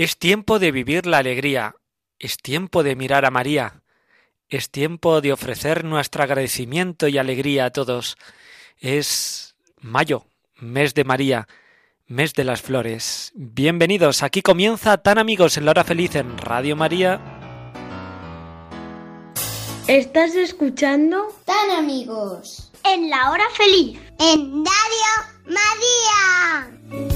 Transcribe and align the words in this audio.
Es 0.00 0.16
tiempo 0.16 0.58
de 0.58 0.72
vivir 0.72 1.04
la 1.04 1.18
alegría, 1.18 1.74
es 2.18 2.38
tiempo 2.38 2.82
de 2.82 2.96
mirar 2.96 3.26
a 3.26 3.30
María, 3.30 3.82
es 4.48 4.70
tiempo 4.70 5.20
de 5.20 5.30
ofrecer 5.30 5.84
nuestro 5.84 6.22
agradecimiento 6.22 7.06
y 7.06 7.18
alegría 7.18 7.66
a 7.66 7.70
todos. 7.70 8.16
Es 8.78 9.56
mayo, 9.78 10.24
mes 10.56 10.94
de 10.94 11.04
María, 11.04 11.48
mes 12.06 12.32
de 12.32 12.44
las 12.44 12.62
flores. 12.62 13.32
Bienvenidos, 13.34 14.22
aquí 14.22 14.40
comienza 14.40 14.96
Tan 14.96 15.18
Amigos 15.18 15.58
en 15.58 15.66
la 15.66 15.72
hora 15.72 15.84
feliz 15.84 16.14
en 16.14 16.38
Radio 16.38 16.76
María. 16.76 17.20
¿Estás 19.86 20.34
escuchando? 20.34 21.28
Tan 21.44 21.72
Amigos. 21.72 22.72
En 22.84 23.10
la 23.10 23.30
hora 23.30 23.44
feliz. 23.54 24.00
En 24.18 24.64
Radio 24.64 25.10
María. 25.44 27.09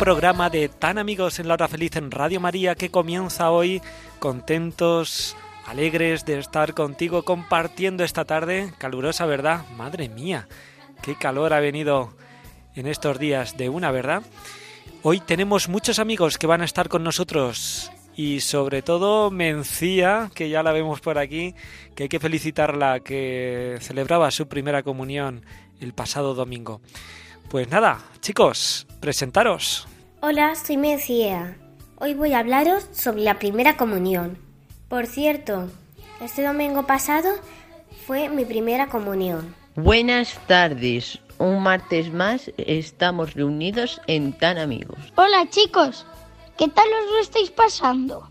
Programa 0.00 0.48
de 0.48 0.70
Tan 0.70 0.96
Amigos 0.96 1.40
en 1.40 1.46
la 1.46 1.54
Hora 1.54 1.68
Feliz 1.68 1.94
en 1.96 2.10
Radio 2.10 2.40
María 2.40 2.74
que 2.74 2.90
comienza 2.90 3.50
hoy 3.50 3.82
contentos, 4.18 5.36
alegres 5.66 6.24
de 6.24 6.38
estar 6.38 6.72
contigo 6.72 7.22
compartiendo 7.22 8.02
esta 8.02 8.24
tarde 8.24 8.72
calurosa, 8.78 9.26
¿verdad? 9.26 9.66
Madre 9.76 10.08
mía, 10.08 10.48
qué 11.02 11.16
calor 11.16 11.52
ha 11.52 11.60
venido 11.60 12.14
en 12.74 12.86
estos 12.86 13.18
días 13.18 13.58
de 13.58 13.68
una, 13.68 13.90
¿verdad? 13.90 14.22
Hoy 15.02 15.20
tenemos 15.20 15.68
muchos 15.68 15.98
amigos 15.98 16.38
que 16.38 16.46
van 16.46 16.62
a 16.62 16.64
estar 16.64 16.88
con 16.88 17.04
nosotros 17.04 17.92
y 18.16 18.40
sobre 18.40 18.80
todo 18.80 19.30
Mencía, 19.30 20.30
que 20.34 20.48
ya 20.48 20.62
la 20.62 20.72
vemos 20.72 21.02
por 21.02 21.18
aquí, 21.18 21.54
que 21.94 22.04
hay 22.04 22.08
que 22.08 22.20
felicitarla, 22.20 23.00
que 23.00 23.76
celebraba 23.82 24.30
su 24.30 24.48
primera 24.48 24.82
comunión 24.82 25.44
el 25.78 25.92
pasado 25.92 26.32
domingo. 26.34 26.80
Pues 27.50 27.68
nada, 27.68 27.98
chicos, 28.20 28.86
presentaros. 29.00 29.89
Hola, 30.22 30.54
soy 30.54 30.76
Mencía. 30.76 31.56
Hoy 31.96 32.12
voy 32.12 32.34
a 32.34 32.40
hablaros 32.40 32.86
sobre 32.92 33.22
la 33.22 33.38
primera 33.38 33.78
comunión. 33.78 34.36
Por 34.86 35.06
cierto, 35.06 35.70
este 36.20 36.44
domingo 36.44 36.86
pasado 36.86 37.30
fue 38.06 38.28
mi 38.28 38.44
primera 38.44 38.90
comunión. 38.90 39.54
Buenas 39.76 40.38
tardes. 40.46 41.18
Un 41.38 41.62
martes 41.62 42.12
más 42.12 42.52
estamos 42.58 43.32
reunidos 43.32 43.98
en 44.08 44.34
Tan 44.34 44.58
Amigos. 44.58 44.98
Hola 45.14 45.48
chicos, 45.48 46.04
¿qué 46.58 46.68
tal 46.68 46.86
os 47.02 47.12
lo 47.12 47.18
estáis 47.20 47.50
pasando? 47.50 48.30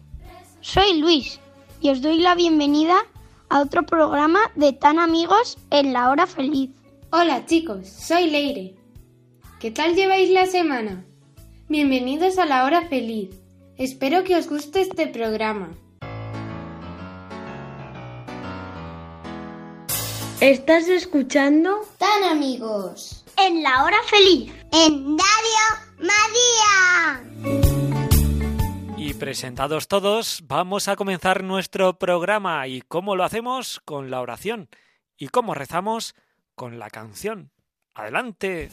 Soy 0.62 1.00
Luis 1.00 1.40
y 1.82 1.90
os 1.90 2.04
doy 2.04 2.20
la 2.20 2.36
bienvenida 2.36 2.98
a 3.50 3.62
otro 3.62 3.84
programa 3.84 4.42
de 4.54 4.74
Tan 4.74 5.00
Amigos 5.00 5.58
en 5.72 5.94
la 5.94 6.12
hora 6.12 6.28
feliz. 6.28 6.70
Hola 7.10 7.48
chicos, 7.48 7.90
soy 7.90 8.30
Leire 8.30 8.76
¿Qué 9.60 9.72
tal 9.72 9.96
lleváis 9.96 10.30
la 10.30 10.46
semana? 10.46 11.04
Bienvenidos 11.72 12.40
a 12.40 12.48
la 12.48 12.66
hora 12.66 12.88
feliz. 12.88 13.30
Espero 13.78 14.24
que 14.24 14.36
os 14.36 14.50
guste 14.50 14.82
este 14.82 15.06
programa. 15.06 15.70
¿Estás 20.42 20.88
escuchando? 20.88 21.82
Tan 22.00 22.24
amigos. 22.24 23.24
En 23.38 23.62
la 23.62 23.84
hora 23.84 23.98
feliz. 24.08 24.52
En 24.72 25.16
Radio 25.16 25.68
María. 26.00 27.24
Y 28.98 29.14
presentados 29.14 29.88
todos, 29.88 30.42
vamos 30.48 30.88
a 30.88 30.96
comenzar 30.96 31.44
nuestro 31.44 32.00
programa. 32.00 32.66
¿Y 32.66 32.82
cómo 32.82 33.16
lo 33.16 33.24
hacemos? 33.24 33.80
Con 33.86 34.10
la 34.10 34.22
oración. 34.22 34.70
¿Y 35.18 35.28
cómo 35.28 35.54
rezamos? 35.54 36.16
Con 36.56 36.80
la 36.80 36.90
canción. 36.90 37.52
Adelante. 37.94 38.72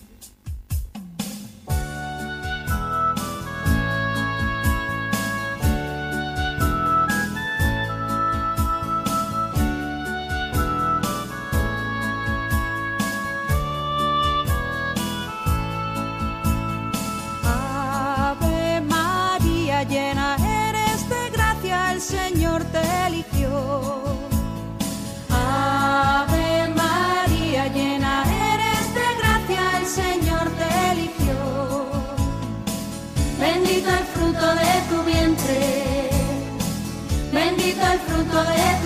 forever. 38.37 38.86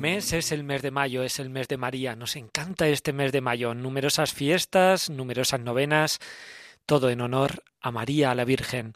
mes 0.00 0.32
es 0.32 0.50
el 0.50 0.64
mes 0.64 0.80
de 0.82 0.90
mayo, 0.90 1.22
es 1.22 1.38
el 1.38 1.50
mes 1.50 1.68
de 1.68 1.76
María. 1.76 2.16
Nos 2.16 2.36
encanta 2.36 2.88
este 2.88 3.12
mes 3.12 3.32
de 3.32 3.42
mayo. 3.42 3.74
Numerosas 3.74 4.32
fiestas, 4.32 5.10
numerosas 5.10 5.60
novenas, 5.60 6.18
todo 6.86 7.10
en 7.10 7.20
honor 7.20 7.62
a 7.80 7.90
María, 7.90 8.30
a 8.30 8.34
la 8.34 8.44
Virgen. 8.44 8.94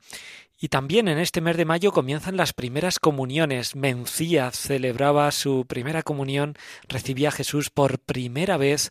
Y 0.59 0.69
también 0.69 1.09
en 1.09 1.19
este 1.19 1.43
mes 1.43 1.59
de 1.59 1.67
mayo 1.67 1.93
comienzan 1.93 2.39
las 2.39 2.55
primeras 2.55 2.99
comuniones. 2.99 3.77
Mencía 3.77 4.51
celebraba 4.51 5.31
su 5.31 5.67
primera 5.69 6.03
comunión, 6.03 6.57
recibía 6.89 7.29
a 7.29 7.33
Jesús 7.33 7.69
por 7.69 7.99
primera 7.99 8.57
vez 8.57 8.91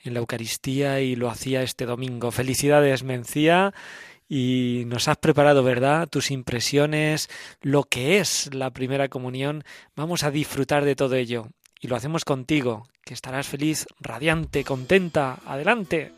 en 0.00 0.12
la 0.12 0.20
Eucaristía 0.20 1.00
y 1.00 1.16
lo 1.16 1.30
hacía 1.30 1.62
este 1.62 1.86
domingo. 1.86 2.30
Felicidades, 2.32 3.02
Mencía. 3.02 3.72
Y 4.28 4.84
nos 4.86 5.06
has 5.08 5.18
preparado, 5.18 5.62
¿verdad? 5.62 6.08
Tus 6.08 6.30
impresiones, 6.30 7.28
lo 7.60 7.84
que 7.84 8.18
es 8.18 8.52
la 8.52 8.70
primera 8.70 9.08
comunión. 9.08 9.62
Vamos 9.94 10.24
a 10.24 10.30
disfrutar 10.30 10.84
de 10.84 10.96
todo 10.96 11.14
ello. 11.14 11.48
Y 11.80 11.88
lo 11.88 11.96
hacemos 11.96 12.24
contigo, 12.24 12.88
que 13.04 13.14
estarás 13.14 13.46
feliz, 13.46 13.86
radiante, 14.00 14.64
contenta. 14.64 15.38
Adelante. 15.46 16.12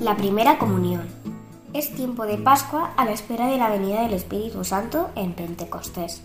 La 0.00 0.16
primera 0.16 0.58
comunión. 0.58 1.17
Es 1.78 1.94
tiempo 1.94 2.26
de 2.26 2.38
Pascua 2.38 2.90
a 2.96 3.04
la 3.04 3.12
espera 3.12 3.46
de 3.46 3.56
la 3.56 3.70
venida 3.70 4.02
del 4.02 4.12
Espíritu 4.12 4.64
Santo 4.64 5.10
en 5.14 5.32
Pentecostés. 5.32 6.22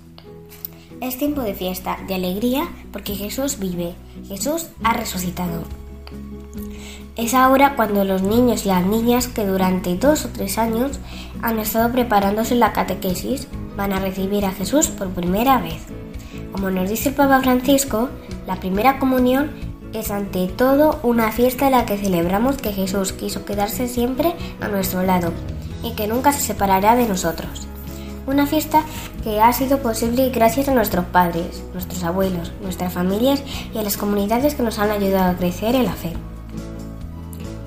Es 1.00 1.20
tiempo 1.20 1.42
de 1.42 1.54
fiesta, 1.54 2.00
de 2.08 2.16
alegría, 2.16 2.68
porque 2.92 3.14
Jesús 3.14 3.60
vive, 3.60 3.94
Jesús 4.28 4.70
ha 4.84 4.94
resucitado. 4.94 5.62
Es 7.16 7.36
ahora 7.36 7.76
cuando 7.76 8.04
los 8.04 8.24
niños 8.24 8.66
y 8.66 8.70
las 8.70 8.84
niñas 8.84 9.28
que 9.28 9.46
durante 9.46 9.96
dos 9.96 10.26
o 10.26 10.30
tres 10.30 10.58
años 10.58 11.00
han 11.44 11.60
estado 11.60 11.92
preparándose 11.92 12.56
la 12.56 12.74
catequesis 12.74 13.48
van 13.78 13.94
a 13.94 14.00
recibir 14.00 14.48
a 14.48 14.54
Jesús 14.54 14.88
por 14.88 15.10
primera 15.10 15.60
vez. 15.60 15.84
Como 16.52 16.72
nos 16.72 16.90
dice 16.90 17.10
el 17.10 17.16
Papa 17.16 17.42
Francisco, 17.42 18.10
la 18.48 18.56
primera 18.56 18.98
comunión 18.98 19.52
es 19.94 20.10
ante 20.10 20.48
todo 20.48 21.00
una 21.04 21.32
fiesta 21.32 21.68
en 21.68 21.74
la 21.74 21.86
que 21.86 21.98
celebramos 21.98 22.58
que 22.58 22.74
Jesús 22.74 23.14
quiso 23.14 23.46
quedarse 23.46 23.88
siempre 23.88 24.34
a 24.60 24.68
nuestro 24.68 25.04
lado 25.04 25.32
y 25.84 25.92
que 25.92 26.08
nunca 26.08 26.32
se 26.32 26.42
separará 26.42 26.96
de 26.96 27.08
nosotros. 27.08 27.68
Una 28.26 28.48
fiesta 28.48 28.84
que 29.24 29.40
ha 29.40 29.54
sido 29.54 29.80
posible 29.80 30.30
gracias 30.30 30.68
a 30.68 30.74
nuestros 30.74 31.06
padres, 31.06 31.64
nuestros 31.74 32.04
abuelos, 32.04 32.52
nuestras 32.62 32.94
familias 32.94 33.44
y 33.74 33.78
a 33.78 33.84
las 33.84 33.98
comunidades 33.98 34.56
que 34.56 34.64
nos 34.64 34.80
han 34.80 34.92
ayudado 34.92 35.32
a 35.32 35.36
crecer 35.36 35.76
en 35.76 35.86
la 35.86 35.94
fe. 35.94 36.14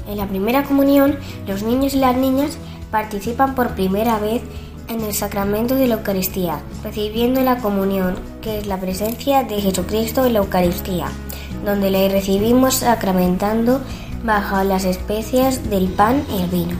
En 0.08 0.16
la 0.16 0.26
primera 0.26 0.64
comunión, 0.64 1.16
los 1.46 1.62
niños 1.62 1.94
y 1.94 1.98
las 1.98 2.16
niñas 2.16 2.58
participan 2.90 3.54
por 3.54 3.74
primera 3.74 4.18
vez 4.18 4.42
en 4.88 5.00
el 5.02 5.14
sacramento 5.14 5.74
de 5.74 5.88
la 5.88 5.96
Eucaristía, 5.96 6.60
recibiendo 6.82 7.42
la 7.42 7.58
comunión, 7.58 8.14
que 8.40 8.58
es 8.58 8.66
la 8.66 8.78
presencia 8.78 9.42
de 9.42 9.60
Jesucristo 9.60 10.24
en 10.24 10.34
la 10.34 10.38
Eucaristía 10.38 11.08
donde 11.66 11.90
le 11.90 12.08
recibimos 12.08 12.76
sacramentando 12.76 13.82
bajo 14.24 14.62
las 14.62 14.84
especias 14.84 15.68
del 15.68 15.88
pan 15.88 16.24
y 16.32 16.42
el 16.42 16.48
vino. 16.48 16.76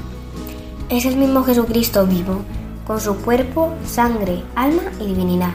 Es 0.88 1.04
el 1.04 1.16
mismo 1.16 1.42
Jesucristo 1.42 2.06
vivo, 2.06 2.42
con 2.86 3.00
su 3.00 3.16
cuerpo, 3.16 3.74
sangre, 3.84 4.42
alma 4.54 4.82
y 5.00 5.06
divinidad. 5.06 5.52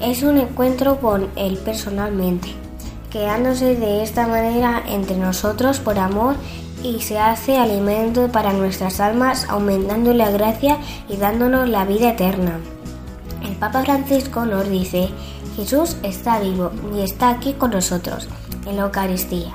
Es 0.00 0.22
un 0.22 0.38
encuentro 0.38 0.98
con 1.00 1.28
Él 1.36 1.58
personalmente, 1.58 2.48
quedándose 3.10 3.74
de 3.74 4.02
esta 4.02 4.28
manera 4.28 4.82
entre 4.86 5.16
nosotros 5.16 5.80
por 5.80 5.98
amor 5.98 6.36
y 6.84 7.00
se 7.00 7.18
hace 7.18 7.58
alimento 7.58 8.28
para 8.28 8.52
nuestras 8.52 9.00
almas, 9.00 9.46
aumentando 9.48 10.14
la 10.14 10.30
gracia 10.30 10.78
y 11.08 11.16
dándonos 11.16 11.68
la 11.68 11.84
vida 11.84 12.10
eterna. 12.10 12.58
El 13.44 13.56
Papa 13.56 13.82
Francisco 13.82 14.44
nos 14.46 14.68
dice 14.68 15.10
Jesús 15.56 15.96
está 16.02 16.40
vivo 16.40 16.70
y 16.94 17.00
está 17.00 17.28
aquí 17.28 17.52
con 17.52 17.72
nosotros, 17.72 18.26
en 18.66 18.76
la 18.76 18.84
Eucaristía. 18.84 19.52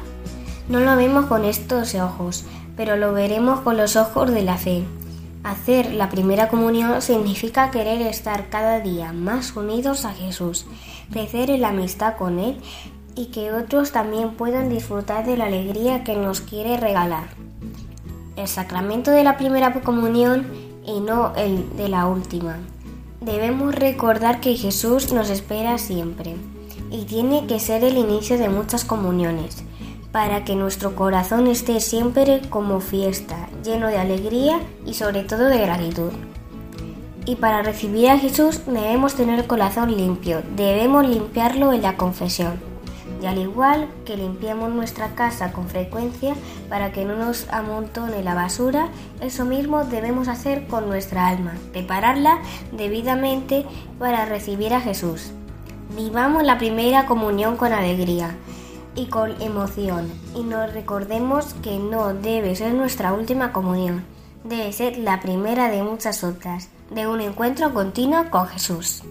No 0.70 0.80
lo 0.80 0.96
vemos 0.96 1.26
con 1.26 1.44
estos 1.44 1.96
ojos, 1.96 2.46
pero 2.76 2.98
lo 2.98 3.14
veremos 3.14 3.62
con 3.62 3.78
los 3.78 3.96
ojos 3.96 4.32
de 4.32 4.44
la 4.44 4.58
fe. 4.58 4.84
Hacer 5.44 5.94
la 5.94 6.10
primera 6.10 6.50
comunión 6.50 7.02
significa 7.02 7.72
querer 7.72 8.02
estar 8.02 8.50
cada 8.50 8.80
día 8.80 9.12
más 9.12 9.56
unidos 9.56 10.06
a 10.06 10.14
Jesús, 10.14 10.68
crecer 11.12 11.50
en 11.50 11.62
la 11.62 11.70
amistad 11.70 12.16
con 12.18 12.38
Él 12.38 12.60
y 13.16 13.28
que 13.28 13.52
otros 13.52 13.92
también 13.92 14.32
puedan 14.32 14.70
disfrutar 14.70 15.26
de 15.26 15.38
la 15.38 15.46
alegría 15.46 16.04
que 16.04 16.16
nos 16.16 16.42
quiere 16.42 16.78
regalar. 16.78 17.30
El 18.36 18.48
sacramento 18.48 19.10
de 19.10 19.24
la 19.24 19.38
primera 19.38 19.74
comunión 19.74 20.46
y 20.86 21.00
no 21.00 21.34
el 21.36 21.76
de 21.76 21.90
la 21.90 22.06
última. 22.06 22.58
Debemos 23.22 23.74
recordar 23.74 24.40
que 24.42 24.56
Jesús 24.56 25.12
nos 25.12 25.31
espera 25.31 25.80
siempre 25.80 26.36
y 26.92 27.06
tiene 27.06 27.48
que 27.48 27.60
ser 27.60 27.84
el 27.84 27.98
inicio 27.98 28.38
de 28.38 28.48
muchas 28.48 28.86
comuniones, 28.86 29.64
para 30.12 30.46
que 30.46 30.56
nuestro 30.56 30.96
corazón 30.96 31.48
esté 31.48 31.80
siempre 31.80 32.42
como 32.50 32.80
fiesta, 32.80 33.50
lleno 33.64 33.88
de 33.88 33.98
alegría 33.98 34.60
y 34.86 34.94
sobre 34.94 35.24
todo 35.24 35.46
de 35.46 35.58
gratitud. 35.58 36.12
Y 37.25 37.36
para 37.36 37.64
recibir 37.64 38.10
a 38.10 38.19
Jesús 38.19 38.62
debemos 38.68 39.16
tener 39.16 39.40
el 39.40 39.48
corazón 39.48 39.98
limpio, 39.98 40.44
debemos 40.56 41.08
limpiarlo 41.08 41.74
en 41.74 41.81
la 41.81 41.98
confesión 41.98 42.67
y 43.22 43.25
al 43.25 43.38
igual 43.38 43.88
que 44.06 44.18
limpiamos 44.18 44.72
nuestra 44.72 45.16
casa 45.16 45.52
con 45.52 45.68
frecuencia 45.68 46.36
para 46.69 46.92
que 46.92 47.06
no 47.06 47.16
nos 47.16 47.48
amontone 47.50 48.24
la 48.24 48.36
basura, 48.36 48.90
eso 49.22 49.46
mismo 49.46 49.86
debemos 49.86 50.28
hacer 50.28 50.68
con 50.68 50.88
nuestra 50.88 51.28
alma, 51.28 51.54
prepararla 51.72 52.40
debidamente 52.72 53.66
para 54.00 54.25
recibir 54.25 54.74
a 54.74 54.81
Jesús. 54.81 55.31
Vivamos 55.96 56.44
la 56.44 56.58
primera 56.58 57.06
comunión 57.06 57.58
con 57.58 57.72
alegría 57.74 58.36
y 58.96 59.06
con 59.06 59.42
emoción 59.42 60.12
y 60.36 60.44
nos 60.44 60.74
recordemos 60.74 61.54
que 61.56 61.78
no 61.78 62.14
debe 62.14 62.56
ser 62.56 62.74
nuestra 62.74 63.14
última 63.14 63.54
comunión, 63.54 64.04
debe 64.44 64.74
ser 64.74 64.98
la 64.98 65.22
primera 65.22 65.69
de 65.69 65.84
muchas 65.84 66.24
otras, 66.24 66.69
de 66.92 67.08
un 67.08 67.22
encuentro 67.22 67.74
continuo 67.74 68.30
con 68.30 68.48
Jesús. 68.48 69.04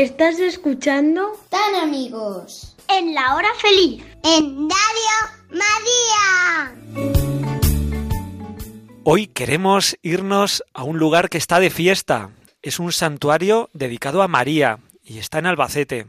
¿Estás 0.00 0.40
escuchando? 0.40 1.38
Tan 1.50 1.74
amigos. 1.74 2.74
En 2.88 3.12
la 3.12 3.34
hora 3.34 3.50
feliz. 3.60 4.02
En 4.24 4.66
Radio 4.70 5.18
María. 5.50 6.74
Hoy 9.04 9.26
queremos 9.26 9.98
irnos 10.00 10.64
a 10.72 10.84
un 10.84 10.98
lugar 10.98 11.28
que 11.28 11.36
está 11.36 11.60
de 11.60 11.68
fiesta. 11.68 12.30
Es 12.62 12.78
un 12.78 12.92
santuario 12.92 13.68
dedicado 13.74 14.22
a 14.22 14.28
María 14.28 14.78
y 15.04 15.18
está 15.18 15.38
en 15.38 15.44
Albacete. 15.44 16.06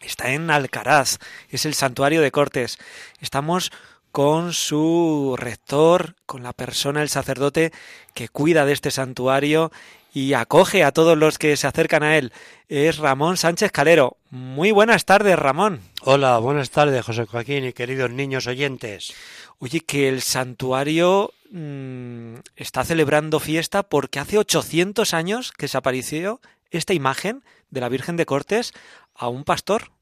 Está 0.00 0.32
en 0.32 0.50
Alcaraz. 0.50 1.18
Es 1.48 1.64
el 1.64 1.74
santuario 1.74 2.22
de 2.22 2.32
Cortes. 2.32 2.76
Estamos 3.20 3.70
con 4.10 4.52
su 4.52 5.36
rector, 5.38 6.16
con 6.26 6.42
la 6.42 6.52
persona, 6.52 7.02
el 7.02 7.08
sacerdote 7.08 7.72
que 8.14 8.28
cuida 8.28 8.66
de 8.66 8.72
este 8.72 8.90
santuario 8.90 9.70
y 10.12 10.34
acoge 10.34 10.84
a 10.84 10.92
todos 10.92 11.16
los 11.16 11.38
que 11.38 11.56
se 11.56 11.66
acercan 11.66 12.02
a 12.02 12.18
él. 12.18 12.32
Es 12.68 12.98
Ramón 12.98 13.36
Sánchez 13.36 13.72
Calero. 13.72 14.18
Muy 14.30 14.70
buenas 14.70 15.06
tardes, 15.06 15.38
Ramón. 15.38 15.80
Hola, 16.02 16.38
buenas 16.38 16.70
tardes, 16.70 17.04
José 17.04 17.24
Joaquín 17.24 17.64
y 17.64 17.72
queridos 17.72 18.10
niños 18.10 18.46
oyentes. 18.46 19.14
Oye, 19.58 19.80
que 19.80 20.08
el 20.08 20.20
santuario 20.20 21.32
mmm, 21.50 22.34
está 22.56 22.84
celebrando 22.84 23.40
fiesta 23.40 23.82
porque 23.82 24.18
hace 24.18 24.38
800 24.38 25.14
años 25.14 25.52
que 25.52 25.68
se 25.68 25.78
apareció 25.78 26.40
esta 26.70 26.92
imagen 26.92 27.42
de 27.70 27.80
la 27.80 27.88
Virgen 27.88 28.16
de 28.16 28.26
Cortes 28.26 28.72
a 29.14 29.28
un 29.28 29.44
pastor. 29.44 29.92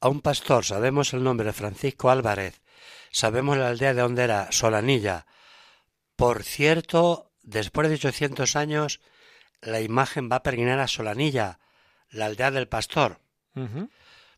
A 0.00 0.08
un 0.08 0.20
pastor, 0.20 0.64
sabemos 0.64 1.12
el 1.12 1.22
nombre, 1.22 1.52
Francisco 1.52 2.10
Álvarez. 2.10 2.60
Sabemos 3.10 3.56
la 3.56 3.68
aldea 3.68 3.94
de 3.94 4.02
donde 4.02 4.24
era, 4.24 4.52
Solanilla. 4.52 5.26
Por 6.16 6.42
cierto, 6.42 7.32
después 7.46 7.88
de 7.88 7.94
800 7.94 8.56
años, 8.56 9.00
la 9.62 9.80
imagen 9.80 10.28
va 10.30 10.36
a 10.36 10.42
peregrinar 10.42 10.80
a 10.80 10.88
Solanilla, 10.88 11.58
la 12.10 12.26
aldea 12.26 12.50
del 12.50 12.68
pastor. 12.68 13.20
Uh 13.54 13.60
-huh. 13.60 13.90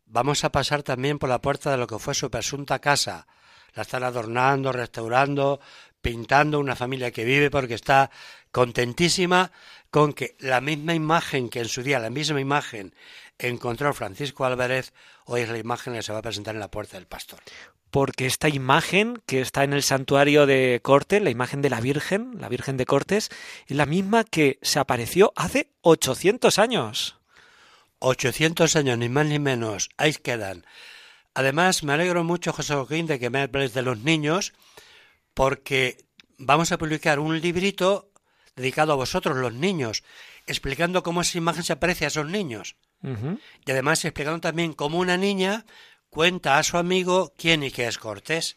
Vamos 0.07 0.45
a 0.45 0.53
pasar 0.53 0.83
también 0.83 1.19
por 1.19 1.29
la 1.29 1.41
puerta 1.41 1.71
de 1.71 1.77
lo 1.77 1.87
que 1.87 1.99
fue 1.99 2.15
su 2.15 2.31
presunta 2.31 2.79
casa. 2.79 3.27
La 3.75 3.83
están 3.83 4.05
adornando, 4.05 4.73
restaurando, 4.73 5.61
pintando 6.01 6.61
una 6.61 6.77
familia 6.77 7.11
que 7.11 7.25
vive 7.25 7.51
porque 7.51 7.75
está 7.75 8.11
contentísima 8.51 9.53
con 9.91 10.13
que 10.13 10.37
la 10.39 10.61
misma 10.61 10.95
imagen 10.95 11.49
que 11.49 11.61
en 11.61 11.69
su 11.69 11.83
día, 11.83 11.99
la 11.99 12.11
misma 12.11 12.41
imagen 12.41 12.95
encontró 13.39 13.93
Francisco 13.93 14.45
Álvarez, 14.45 14.93
hoy 15.27 15.43
es 15.43 15.49
la 15.49 15.59
imagen 15.59 15.95
que 15.95 16.03
se 16.03 16.13
va 16.13 16.19
a 16.19 16.23
presentar 16.23 16.55
en 16.55 16.61
la 16.61 16.71
puerta 16.71 16.97
del 16.97 17.07
pastor. 17.07 17.41
Porque 17.91 18.27
esta 18.27 18.49
imagen 18.49 19.23
que 19.27 19.41
está 19.41 19.65
en 19.65 19.73
el 19.73 19.83
santuario 19.83 20.47
de 20.47 20.81
Cortes, 20.83 21.23
la 21.23 21.31
imagen 21.31 21.63
de 21.63 21.71
la 21.71 21.81
Virgen, 21.81 22.33
la 22.39 22.49
Virgen 22.49 22.77
de 22.77 22.85
Cortes, 22.85 23.31
es 23.67 23.77
la 23.77 23.87
misma 23.87 24.25
que 24.25 24.59
se 24.63 24.79
apareció 24.79 25.33
hace 25.37 25.71
800 25.81 26.59
años. 26.59 27.17
800 28.01 28.77
años, 28.77 28.99
ni 28.99 29.09
más 29.09 29.27
ni 29.27 29.39
menos, 29.39 29.89
ahí 29.97 30.13
quedan. 30.13 30.65
Además, 31.35 31.83
me 31.83 31.93
alegro 31.93 32.25
mucho, 32.25 32.53
José 32.53 32.75
Joaquín, 32.75 33.07
de 33.07 33.19
que 33.19 33.31
me 33.31 33.43
hables 33.43 33.75
de 33.75 33.83
los 33.83 33.99
niños, 34.01 34.53
porque 35.35 36.05
vamos 36.37 36.73
a 36.73 36.79
publicar 36.79 37.19
un 37.19 37.41
librito 37.41 38.11
dedicado 38.57 38.93
a 38.93 38.97
vosotros, 38.97 39.37
los 39.37 39.55
niños, 39.55 40.03
explicando 40.47 41.03
cómo 41.03 41.21
esa 41.21 41.39
imagen 41.39 41.63
se 41.63 41.73
aprecia 41.73 42.07
a 42.07 42.09
esos 42.09 42.27
niños. 42.27 42.77
Y 43.65 43.71
además 43.71 44.05
explicando 44.05 44.41
también 44.41 44.73
cómo 44.73 44.99
una 44.99 45.17
niña 45.17 45.65
cuenta 46.11 46.59
a 46.59 46.63
su 46.63 46.77
amigo 46.77 47.33
quién 47.37 47.63
y 47.63 47.71
qué 47.71 47.87
es 47.87 47.99
Cortés. 47.99 48.57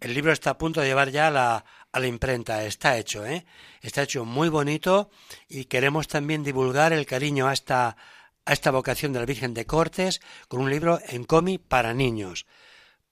El 0.00 0.14
libro 0.14 0.32
está 0.32 0.50
a 0.50 0.58
punto 0.58 0.80
de 0.80 0.88
llevar 0.88 1.10
ya 1.10 1.28
a 1.28 1.30
la, 1.30 1.64
a 1.92 2.00
la 2.00 2.06
imprenta, 2.08 2.64
está 2.64 2.98
hecho, 2.98 3.24
¿eh? 3.24 3.46
Está 3.82 4.02
hecho 4.02 4.24
muy 4.24 4.48
bonito 4.48 5.10
y 5.48 5.66
queremos 5.66 6.08
también 6.08 6.42
divulgar 6.42 6.92
el 6.92 7.06
cariño 7.06 7.46
a 7.46 7.52
esta, 7.52 7.96
a 8.44 8.52
esta 8.52 8.72
vocación 8.72 9.12
de 9.12 9.20
la 9.20 9.26
Virgen 9.26 9.54
de 9.54 9.66
Cortes 9.66 10.20
con 10.48 10.60
un 10.60 10.70
libro 10.70 11.00
en 11.08 11.22
cómic 11.22 11.62
para 11.68 11.94
niños. 11.94 12.46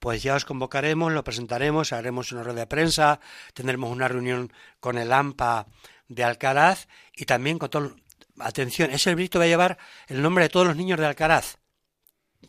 Pues 0.00 0.22
ya 0.22 0.34
os 0.34 0.44
convocaremos, 0.44 1.12
lo 1.12 1.24
presentaremos, 1.24 1.92
haremos 1.92 2.32
una 2.32 2.42
rueda 2.42 2.60
de 2.60 2.66
prensa, 2.66 3.20
tendremos 3.54 3.90
una 3.90 4.08
reunión 4.08 4.52
con 4.80 4.98
el 4.98 5.12
AMPA 5.12 5.66
de 6.08 6.24
Alcaraz 6.24 6.88
y 7.14 7.24
también 7.24 7.58
con 7.58 7.70
todo, 7.70 7.96
atención, 8.38 8.90
ese 8.90 9.10
librito 9.10 9.38
va 9.38 9.44
a 9.44 9.48
llevar 9.48 9.78
el 10.06 10.22
nombre 10.22 10.44
de 10.44 10.50
todos 10.50 10.66
los 10.66 10.76
niños 10.76 10.98
de 10.98 11.06
Alcaraz, 11.06 11.58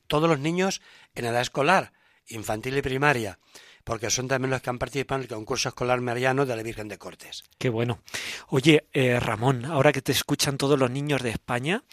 todos 0.08 0.30
los 0.30 0.40
niños 0.40 0.82
en 1.16 1.26
edad 1.26 1.42
escolar, 1.42 1.94
infantil 2.28 2.78
y 2.78 2.82
primaria, 2.82 3.40
porque 3.84 4.10
son 4.10 4.28
también 4.28 4.52
los 4.52 4.62
que 4.62 4.70
han 4.70 4.80
participado 4.80 5.20
en 5.20 5.24
el 5.24 5.36
concurso 5.36 5.70
escolar 5.70 6.02
mariano 6.02 6.46
de 6.46 6.56
la 6.56 6.64
Virgen 6.64 6.88
de 6.88 6.98
Cortes. 6.98 7.44
Qué 7.58 7.70
bueno. 7.70 8.00
Oye, 8.48 8.88
eh, 8.94 9.20
Ramón, 9.20 9.66
ahora 9.66 9.92
que 9.92 10.02
te 10.02 10.12
escuchan 10.12 10.58
todos 10.58 10.78
los 10.78 10.92
niños 10.92 11.22
de 11.22 11.32
España, 11.32 11.84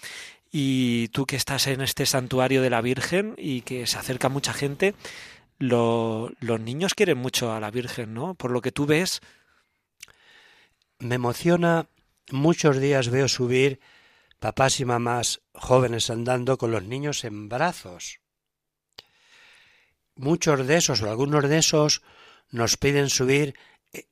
y 0.51 1.09
tú 1.09 1.27
que 1.27 1.37
estás 1.37 1.67
en 1.67 1.81
este 1.81 2.07
santuario 2.07 2.63
de 2.63 2.71
la 2.71 2.81
Virgen 2.81 3.35
y 3.37 3.63
que 3.63 3.87
se 3.87 3.99
acerca 3.99 4.29
mucha 4.29 4.53
gente, 4.53 4.95
los 5.59 6.61
niños 6.61 6.95
quieren 6.95 7.19
mucho 7.19 7.53
a 7.53 7.61
la 7.61 7.71
Virgen, 7.71 8.15
¿no? 8.15 8.35
Por 8.35 8.51
lo 8.51 8.63
que 8.63 8.73
tú 8.73 8.87
ves. 8.87 9.21
Me 10.99 11.17
emociona 11.17 11.89
Muchos 12.33 12.81
días 12.81 13.09
veo 13.09 13.29
subir 13.29 13.79
papás 14.39 14.81
y 14.81 14.85
mamás 14.85 15.41
jóvenes 15.53 16.11
andando 16.11 16.59
con 16.59 16.71
los 16.71 16.85
niños 16.85 17.25
en 17.25 17.49
brazos. 17.49 18.21
Muchos 20.15 20.67
de 20.67 20.77
esos 20.77 21.03
o 21.03 21.11
algunos 21.11 21.49
de 21.49 21.59
esos 21.59 22.03
nos 22.51 22.77
piden 22.77 23.11
subir 23.11 23.59
eh, 23.93 24.07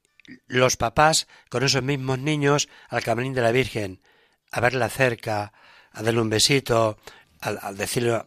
los 0.46 0.76
papás 0.76 1.28
con 1.48 1.62
esos 1.62 1.82
mismos 1.82 2.18
niños 2.18 2.68
al 2.88 3.02
camarín 3.02 3.34
de 3.34 3.42
la 3.42 3.52
Virgen, 3.52 4.02
a 4.50 4.60
verla 4.60 4.88
cerca, 4.88 5.52
a 5.92 6.02
darle 6.02 6.20
un 6.20 6.30
besito, 6.30 6.98
a, 7.40 7.72
decirle, 7.72 8.22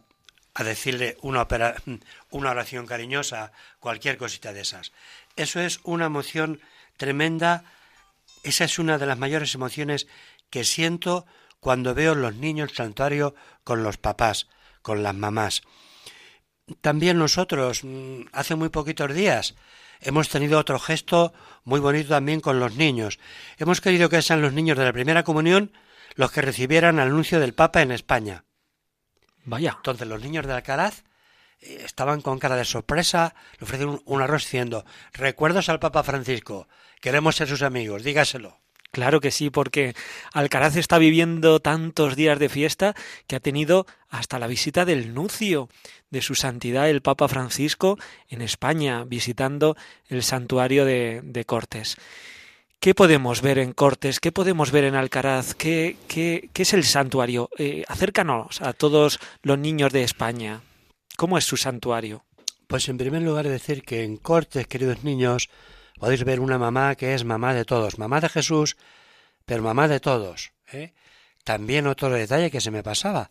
a 0.54 0.64
decirle 0.64 1.16
una, 1.22 1.46
una 2.30 2.50
oración 2.50 2.86
cariñosa, 2.86 3.52
cualquier 3.78 4.18
cosita 4.18 4.52
de 4.52 4.62
esas. 4.62 4.92
Eso 5.36 5.60
es 5.60 5.80
una 5.84 6.06
emoción 6.06 6.60
tremenda 6.96 7.64
esa 8.42 8.64
es 8.64 8.78
una 8.78 8.98
de 8.98 9.06
las 9.06 9.18
mayores 9.18 9.54
emociones 9.54 10.06
que 10.50 10.64
siento 10.64 11.26
cuando 11.60 11.94
veo 11.94 12.14
los 12.14 12.34
niños 12.34 12.72
santuario 12.74 13.34
con 13.64 13.82
los 13.82 13.96
papás, 13.96 14.48
con 14.82 15.02
las 15.02 15.14
mamás. 15.14 15.62
También 16.80 17.18
nosotros, 17.18 17.82
mm, 17.84 18.22
hace 18.32 18.54
muy 18.54 18.68
poquitos 18.68 19.14
días, 19.14 19.54
hemos 20.00 20.28
tenido 20.28 20.58
otro 20.58 20.78
gesto 20.78 21.32
muy 21.64 21.80
bonito 21.80 22.10
también 22.10 22.40
con 22.40 22.60
los 22.60 22.76
niños. 22.76 23.18
Hemos 23.56 23.80
querido 23.80 24.08
que 24.08 24.22
sean 24.22 24.42
los 24.42 24.52
niños 24.52 24.76
de 24.78 24.84
la 24.84 24.92
primera 24.92 25.24
comunión 25.24 25.72
los 26.14 26.32
que 26.32 26.42
recibieran 26.42 26.96
el 26.96 27.08
anuncio 27.08 27.40
del 27.40 27.54
Papa 27.54 27.82
en 27.82 27.92
España. 27.92 28.44
Vaya. 29.44 29.74
Entonces 29.76 30.06
los 30.06 30.20
niños 30.20 30.46
de 30.46 30.52
Alcaraz 30.52 31.04
eh, 31.60 31.82
estaban 31.84 32.20
con 32.20 32.38
cara 32.38 32.56
de 32.56 32.64
sorpresa, 32.64 33.34
le 33.58 33.64
ofrecen 33.64 34.00
un, 34.04 34.22
arroz 34.22 34.42
diciendo, 34.42 34.84
recuerdos 35.12 35.68
al 35.68 35.78
Papa 35.78 36.02
Francisco, 36.02 36.68
queremos 37.00 37.36
ser 37.36 37.48
sus 37.48 37.62
amigos, 37.62 38.02
dígaselo. 38.02 38.58
Claro 38.90 39.20
que 39.20 39.30
sí, 39.30 39.50
porque 39.50 39.94
Alcaraz 40.32 40.76
está 40.76 40.98
viviendo 40.98 41.60
tantos 41.60 42.16
días 42.16 42.38
de 42.38 42.48
fiesta 42.48 42.94
que 43.26 43.36
ha 43.36 43.40
tenido 43.40 43.86
hasta 44.08 44.38
la 44.38 44.46
visita 44.46 44.84
del 44.84 45.12
nucio 45.12 45.68
de 46.10 46.22
su 46.22 46.34
santidad 46.34 46.88
el 46.88 47.02
Papa 47.02 47.28
Francisco 47.28 47.98
en 48.28 48.40
España, 48.40 49.04
visitando 49.04 49.76
el 50.08 50.22
santuario 50.22 50.86
de, 50.86 51.20
de 51.22 51.44
Cortes. 51.44 51.96
¿Qué 52.80 52.94
podemos 52.94 53.42
ver 53.42 53.58
en 53.58 53.72
Cortes? 53.72 54.20
¿Qué 54.20 54.30
podemos 54.30 54.70
ver 54.70 54.84
en 54.84 54.94
Alcaraz? 54.94 55.54
¿Qué, 55.54 55.96
qué, 56.06 56.48
qué 56.52 56.62
es 56.62 56.72
el 56.72 56.84
santuario? 56.84 57.50
Eh, 57.58 57.84
acércanos 57.88 58.62
a 58.62 58.72
todos 58.72 59.18
los 59.42 59.58
niños 59.58 59.92
de 59.92 60.04
España. 60.04 60.60
¿Cómo 61.16 61.36
es 61.36 61.44
su 61.44 61.56
santuario? 61.56 62.24
Pues 62.68 62.88
en 62.88 62.96
primer 62.96 63.22
lugar 63.22 63.48
decir 63.48 63.82
que 63.82 64.04
en 64.04 64.16
Cortes, 64.16 64.68
queridos 64.68 65.02
niños, 65.02 65.50
podéis 65.98 66.24
ver 66.24 66.40
una 66.40 66.58
mamá 66.58 66.94
que 66.94 67.14
es 67.14 67.24
mamá 67.24 67.54
de 67.54 67.64
todos, 67.64 67.98
mamá 67.98 68.20
de 68.20 68.28
Jesús, 68.28 68.76
pero 69.44 69.62
mamá 69.62 69.88
de 69.88 70.00
todos. 70.00 70.52
¿eh? 70.72 70.94
También 71.44 71.86
otro 71.86 72.10
detalle 72.10 72.50
que 72.50 72.60
se 72.60 72.70
me 72.70 72.82
pasaba. 72.82 73.30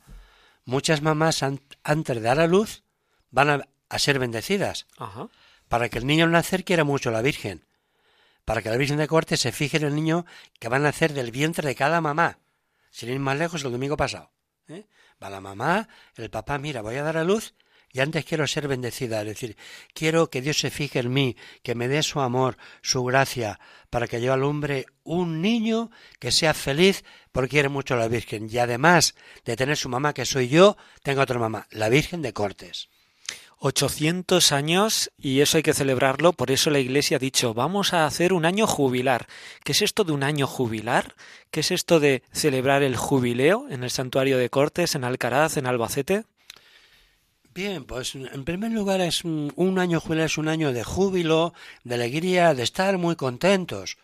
Muchas 0.66 1.02
mamás 1.02 1.44
antes 1.44 2.16
de 2.16 2.22
dar 2.22 2.40
a 2.40 2.48
luz 2.48 2.84
van 3.32 3.64
a, 3.90 4.00
ser 4.00 4.20
bendecidas. 4.20 4.88
Para 5.68 5.90
que 5.90 5.98
el 5.98 6.08
niño 6.08 6.26
al 6.26 6.32
nacer 6.32 6.64
quiera 6.64 6.84
mucho 6.84 7.10
a 7.10 7.14
la 7.14 7.22
Virgen. 7.22 7.66
Para 8.44 8.62
que 8.62 8.70
la 8.70 8.78
Virgen 8.78 8.98
de 8.98 9.08
Cortes 9.08 9.40
se 9.40 9.52
fije 9.52 9.78
en 9.78 9.84
el 9.84 9.96
niño 9.96 10.26
que 10.60 10.70
va 10.70 10.78
a 10.78 10.80
nacer 10.80 11.14
del 11.14 11.32
vientre 11.32 11.68
de 11.68 11.76
cada 11.76 12.02
mamá. 12.02 12.40
Sin 12.92 13.10
ir 13.10 13.20
más 13.20 13.38
lejos, 13.38 13.64
el 13.64 13.72
domingo 13.72 13.98
pasado. 13.98 14.32
¿eh? 14.68 14.86
Va 15.22 15.30
la 15.30 15.42
mamá, 15.42 15.88
el 16.16 16.30
papá, 16.30 16.58
mira, 16.58 16.82
voy 16.82 16.96
a 16.96 17.04
dar 17.04 17.18
a 17.18 17.24
luz 17.24 17.54
y 17.98 18.00
antes 18.00 18.26
quiero 18.26 18.46
ser 18.46 18.68
bendecida, 18.68 19.22
es 19.22 19.28
decir, 19.28 19.58
quiero 19.96 20.30
que 20.30 20.44
Dios 20.44 20.60
se 20.60 20.70
fije 20.70 21.00
en 21.00 21.12
mí, 21.12 21.36
que 21.64 21.74
me 21.74 21.88
dé 21.88 22.04
su 22.04 22.20
amor, 22.20 22.56
su 22.84 23.04
gracia, 23.04 23.60
para 23.90 24.08
que 24.08 24.22
yo 24.22 24.34
alumbre 24.34 24.86
un 25.04 25.42
niño 25.42 25.90
que 26.20 26.32
sea 26.32 26.54
feliz 26.54 27.04
porque 27.32 27.50
quiere 27.50 27.70
mucho 27.70 27.96
a 27.96 27.98
la 27.98 28.08
Virgen. 28.08 28.50
Y 28.52 28.60
además 28.60 29.16
de 29.46 29.56
tener 29.56 29.78
su 29.78 29.90
mamá, 29.90 30.14
que 30.14 30.28
soy 30.28 30.48
yo, 30.48 30.78
tengo 31.02 31.22
otra 31.22 31.40
mamá, 31.40 31.66
la 31.72 31.90
Virgen 31.90 32.22
de 32.22 32.34
Cortes. 32.34 32.90
800 33.58 34.52
años 34.52 35.10
y 35.18 35.42
eso 35.42 35.58
hay 35.58 35.64
que 35.64 35.74
celebrarlo, 35.74 36.34
por 36.34 36.52
eso 36.52 36.70
la 36.70 36.78
Iglesia 36.78 37.18
ha 37.18 37.20
dicho, 37.20 37.56
vamos 37.56 37.94
a 37.94 38.06
hacer 38.06 38.32
un 38.32 38.46
año 38.46 38.68
jubilar. 38.68 39.26
¿Qué 39.64 39.72
es 39.72 39.82
esto 39.82 40.04
de 40.04 40.12
un 40.12 40.22
año 40.22 40.46
jubilar? 40.46 41.16
¿Qué 41.50 41.62
es 41.62 41.72
esto 41.72 42.00
de 42.00 42.22
celebrar 42.32 42.84
el 42.84 42.96
jubileo 42.96 43.66
en 43.72 43.84
el 43.84 43.90
santuario 43.90 44.38
de 44.38 44.52
Cortes, 44.52 44.94
en 44.94 45.04
Alcaraz, 45.04 45.58
en 45.58 45.66
Albacete? 45.66 46.26
Bien, 47.58 47.86
pues 47.86 48.14
en 48.14 48.46
primer 48.46 48.72
lugar 48.72 49.02
es 49.02 49.24
un, 49.24 49.80
año 49.80 50.00
jubilar, 50.00 50.28
es 50.28 50.38
un 50.38 50.48
año 50.48 50.74
de 50.74 50.84
júbilo, 50.84 51.56
de 51.84 51.96
alegría, 51.96 52.54
de 52.54 52.62
estar 52.62 53.00
muy 53.00 53.16
contentos. 53.16 53.98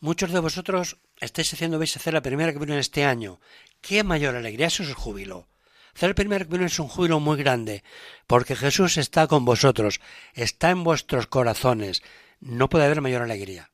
Muchos 0.00 0.32
de 0.32 0.40
vosotros 0.40 0.96
estáis 1.20 1.52
haciendo, 1.52 1.78
vais 1.78 1.94
a 1.94 2.00
hacer 2.00 2.12
la 2.12 2.22
primera 2.22 2.52
comunión 2.52 2.76
este 2.76 3.04
año. 3.04 3.38
¿Qué 3.80 4.02
mayor 4.02 4.34
alegría? 4.34 4.66
Eso 4.66 4.82
es 4.82 4.88
el 4.88 4.96
júbilo. 4.96 5.46
Hacer 5.94 6.08
la 6.08 6.14
primera 6.16 6.44
comunión 6.44 6.66
es 6.66 6.78
un 6.80 6.88
júbilo 6.88 7.20
muy 7.20 7.36
grande, 7.38 7.84
porque 8.26 8.56
Jesús 8.56 8.96
está 8.96 9.28
con 9.28 9.44
vosotros, 9.44 10.00
está 10.34 10.70
en 10.70 10.82
vuestros 10.82 11.28
corazones. 11.28 12.02
No 12.40 12.68
puede 12.68 12.86
haber 12.86 13.00
mayor 13.00 13.22
alegría. 13.22 13.70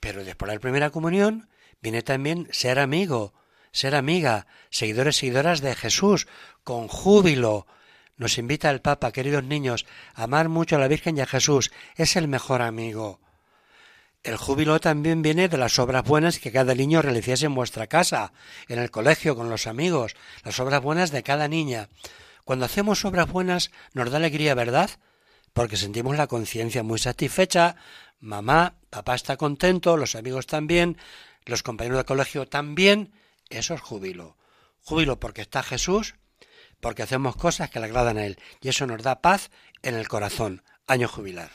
Pero 0.00 0.24
después 0.24 0.48
de 0.48 0.56
la 0.56 0.60
primera 0.60 0.90
comunión 0.90 1.48
viene 1.80 2.02
también 2.02 2.48
ser 2.50 2.80
amigo, 2.80 3.34
ser 3.70 3.94
amiga, 3.94 4.48
seguidores, 4.70 5.14
seguidoras 5.14 5.60
de 5.60 5.76
Jesús, 5.76 6.26
con 6.64 6.88
júbilo, 6.88 7.68
nos 8.16 8.38
invita 8.38 8.70
el 8.70 8.80
Papa, 8.80 9.12
queridos 9.12 9.44
niños, 9.44 9.86
a 10.14 10.24
amar 10.24 10.48
mucho 10.48 10.76
a 10.76 10.78
la 10.78 10.88
Virgen 10.88 11.16
y 11.16 11.20
a 11.20 11.26
Jesús. 11.26 11.70
Es 11.96 12.16
el 12.16 12.28
mejor 12.28 12.62
amigo. 12.62 13.20
El 14.22 14.36
júbilo 14.36 14.80
también 14.80 15.22
viene 15.22 15.48
de 15.48 15.58
las 15.58 15.78
obras 15.78 16.02
buenas 16.02 16.38
que 16.38 16.50
cada 16.50 16.74
niño 16.74 17.00
realice 17.02 17.46
en 17.46 17.54
vuestra 17.54 17.86
casa, 17.86 18.32
en 18.68 18.80
el 18.80 18.90
colegio, 18.90 19.36
con 19.36 19.50
los 19.50 19.66
amigos, 19.66 20.16
las 20.44 20.58
obras 20.58 20.82
buenas 20.82 21.10
de 21.12 21.22
cada 21.22 21.46
niña. 21.46 21.88
Cuando 22.44 22.64
hacemos 22.64 23.04
obras 23.04 23.30
buenas 23.30 23.70
nos 23.92 24.10
da 24.10 24.16
alegría, 24.16 24.54
¿verdad? 24.54 24.90
Porque 25.52 25.76
sentimos 25.76 26.16
la 26.16 26.26
conciencia 26.26 26.82
muy 26.82 26.98
satisfecha, 26.98 27.76
mamá, 28.18 28.74
papá 28.90 29.14
está 29.14 29.36
contento, 29.36 29.96
los 29.96 30.16
amigos 30.16 30.46
también, 30.46 30.96
los 31.44 31.62
compañeros 31.62 31.98
de 31.98 32.04
colegio 32.04 32.48
también, 32.48 33.12
eso 33.48 33.74
es 33.74 33.80
júbilo. 33.80 34.36
Júbilo 34.80 35.20
porque 35.20 35.42
está 35.42 35.62
Jesús 35.62 36.16
porque 36.80 37.02
hacemos 37.02 37.36
cosas 37.36 37.70
que 37.70 37.80
le 37.80 37.86
agradan 37.86 38.18
a 38.18 38.26
Él 38.26 38.38
y 38.60 38.68
eso 38.68 38.86
nos 38.86 39.02
da 39.02 39.20
paz 39.20 39.50
en 39.82 39.94
el 39.94 40.08
corazón. 40.08 40.62
Año 40.86 41.08
jubilar. 41.08 41.50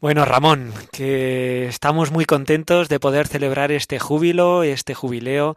Bueno, 0.00 0.24
Ramón, 0.24 0.74
que 0.90 1.68
estamos 1.68 2.10
muy 2.10 2.24
contentos 2.24 2.88
de 2.88 2.98
poder 2.98 3.28
celebrar 3.28 3.70
este 3.70 4.00
júbilo, 4.00 4.64
este 4.64 4.94
jubileo 4.94 5.54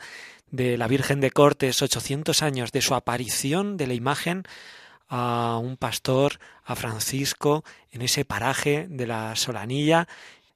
de 0.52 0.78
la 0.78 0.88
Virgen 0.88 1.20
de 1.20 1.32
Cortes, 1.32 1.82
800 1.82 2.44
años 2.44 2.72
de 2.72 2.82
su 2.82 2.94
aparición 2.94 3.76
de 3.76 3.88
la 3.88 3.96
imagen 3.96 4.44
a 5.08 5.60
un 5.62 5.78
pastor, 5.78 6.40
a 6.64 6.76
Francisco, 6.76 7.64
en 7.92 8.02
ese 8.02 8.26
paraje 8.26 8.88
de 8.90 9.08
la 9.08 9.36
Solanilla. 9.36 10.08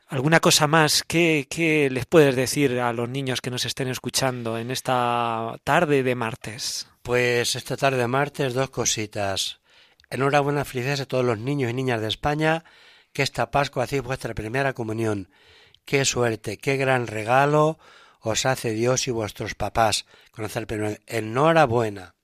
¿Alguna 0.09 0.39
cosa 0.39 0.65
más? 0.65 1.03
¿Qué, 1.03 1.45
¿Qué, 1.47 1.87
les 1.91 2.07
puedes 2.07 2.35
decir 2.35 2.79
a 2.79 2.91
los 2.93 3.07
niños 3.07 3.41
que 3.41 3.51
nos 3.51 3.65
estén 3.65 3.89
escuchando 3.89 4.57
en 4.57 4.71
esta 4.71 5.55
tarde 5.63 6.01
de 6.01 6.15
martes? 6.15 6.87
Pues 7.03 7.55
esta 7.55 7.77
tarde 7.77 7.99
de 7.99 8.07
martes 8.07 8.55
dos 8.55 8.71
cositas. 8.71 9.59
Enhorabuena, 10.09 10.65
felicidades 10.65 11.01
a 11.01 11.05
todos 11.05 11.23
los 11.23 11.37
niños 11.37 11.69
y 11.69 11.75
niñas 11.75 12.01
de 12.01 12.07
España 12.07 12.63
que 13.13 13.21
esta 13.21 13.51
Pascua 13.51 13.83
hacéis 13.83 14.01
vuestra 14.01 14.33
primera 14.33 14.73
comunión. 14.73 15.29
Qué 15.85 16.03
suerte, 16.05 16.57
qué 16.57 16.75
gran 16.75 17.05
regalo 17.05 17.77
os 18.19 18.47
hace 18.47 18.71
Dios 18.71 19.07
y 19.07 19.11
vuestros 19.11 19.53
papás. 19.53 20.07
Conocer 20.31 20.65
primero. 20.65 20.97
Enhorabuena. 21.05 22.15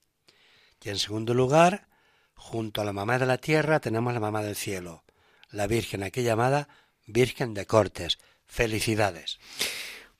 Y 0.82 0.88
en 0.88 0.98
segundo 0.98 1.34
lugar, 1.34 1.86
junto 2.34 2.80
a 2.80 2.84
la 2.84 2.92
mamá 2.92 3.20
de 3.20 3.26
la 3.26 3.38
tierra 3.38 3.78
tenemos 3.78 4.12
la 4.12 4.18
mamá 4.18 4.42
del 4.42 4.56
cielo, 4.56 5.04
la 5.50 5.68
Virgen, 5.68 6.02
aquí 6.02 6.24
llamada 6.24 6.68
Virgen 7.06 7.54
de 7.54 7.66
Cortes. 7.66 8.18
Felicidades. 8.46 9.38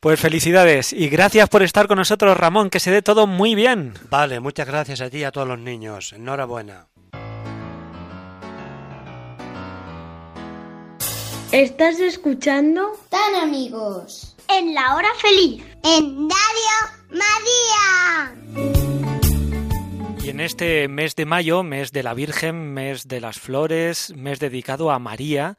Pues 0.00 0.21
felicidades 0.21 0.93
y 0.93 1.09
gracias 1.09 1.49
por 1.49 1.62
estar 1.62 1.88
con 1.88 1.99
nosotros, 1.99 2.37
Ramón, 2.37 2.71
que 2.71 2.81
se 2.81 2.90
dé 2.90 3.02
todo 3.02 3.26
muy 3.26 3.55
bien. 3.55 3.95
Vale, 4.11 4.40
muchas 4.40 4.66
gracias 4.66 5.00
a 5.00 5.11
ti 5.11 5.19
y 5.19 5.25
a 5.25 5.33
todos 5.33 5.49
los 5.49 5.59
niños. 5.59 6.12
Enhorabuena. 6.12 6.88
¿Estás 11.52 11.99
escuchando? 12.00 12.93
Tan 13.09 13.35
amigos. 13.37 14.37
En 14.49 14.75
la 14.75 14.95
hora 14.95 15.09
feliz. 15.21 15.64
En 15.83 16.28
Radio 16.28 16.97
María. 17.11 18.35
Y 20.23 20.28
en 20.28 20.40
este 20.40 20.88
mes 20.88 21.16
de 21.16 21.25
mayo, 21.25 21.62
mes 21.62 21.93
de 21.93 22.02
la 22.02 22.14
Virgen, 22.14 22.75
mes 22.75 23.09
de 23.09 23.21
las 23.21 23.38
flores, 23.38 24.12
mes 24.16 24.40
dedicado 24.40 24.90
a 24.90 24.99
María, 24.99 25.57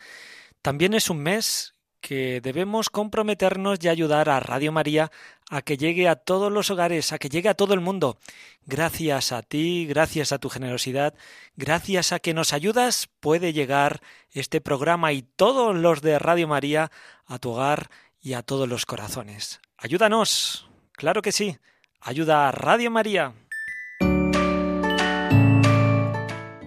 también 0.67 0.93
es 0.93 1.09
un 1.09 1.19
mes 1.19 1.75
que 2.01 2.41
debemos 2.41 2.89
comprometernos 2.89 3.79
y 3.81 3.87
ayudar 3.87 4.27
a 4.27 4.41
Radio 4.41 4.73
María 4.73 5.13
a 5.49 5.61
que 5.61 5.77
llegue 5.77 6.09
a 6.09 6.17
todos 6.17 6.51
los 6.51 6.69
hogares, 6.69 7.13
a 7.13 7.19
que 7.19 7.29
llegue 7.29 7.47
a 7.47 7.53
todo 7.53 7.73
el 7.73 7.79
mundo. 7.79 8.19
Gracias 8.65 9.31
a 9.31 9.43
ti, 9.43 9.85
gracias 9.85 10.33
a 10.33 10.39
tu 10.39 10.49
generosidad, 10.49 11.13
gracias 11.55 12.11
a 12.11 12.19
que 12.19 12.33
nos 12.33 12.51
ayudas, 12.51 13.07
puede 13.21 13.53
llegar 13.53 14.01
este 14.31 14.59
programa 14.59 15.13
y 15.13 15.21
todos 15.21 15.73
los 15.73 16.01
de 16.01 16.19
Radio 16.19 16.49
María 16.49 16.91
a 17.25 17.39
tu 17.39 17.51
hogar 17.51 17.89
y 18.19 18.33
a 18.33 18.41
todos 18.41 18.67
los 18.67 18.85
corazones. 18.85 19.61
Ayúdanos, 19.77 20.69
claro 20.91 21.21
que 21.21 21.31
sí. 21.31 21.57
Ayuda 22.01 22.49
a 22.49 22.51
Radio 22.51 22.91
María. 22.91 23.33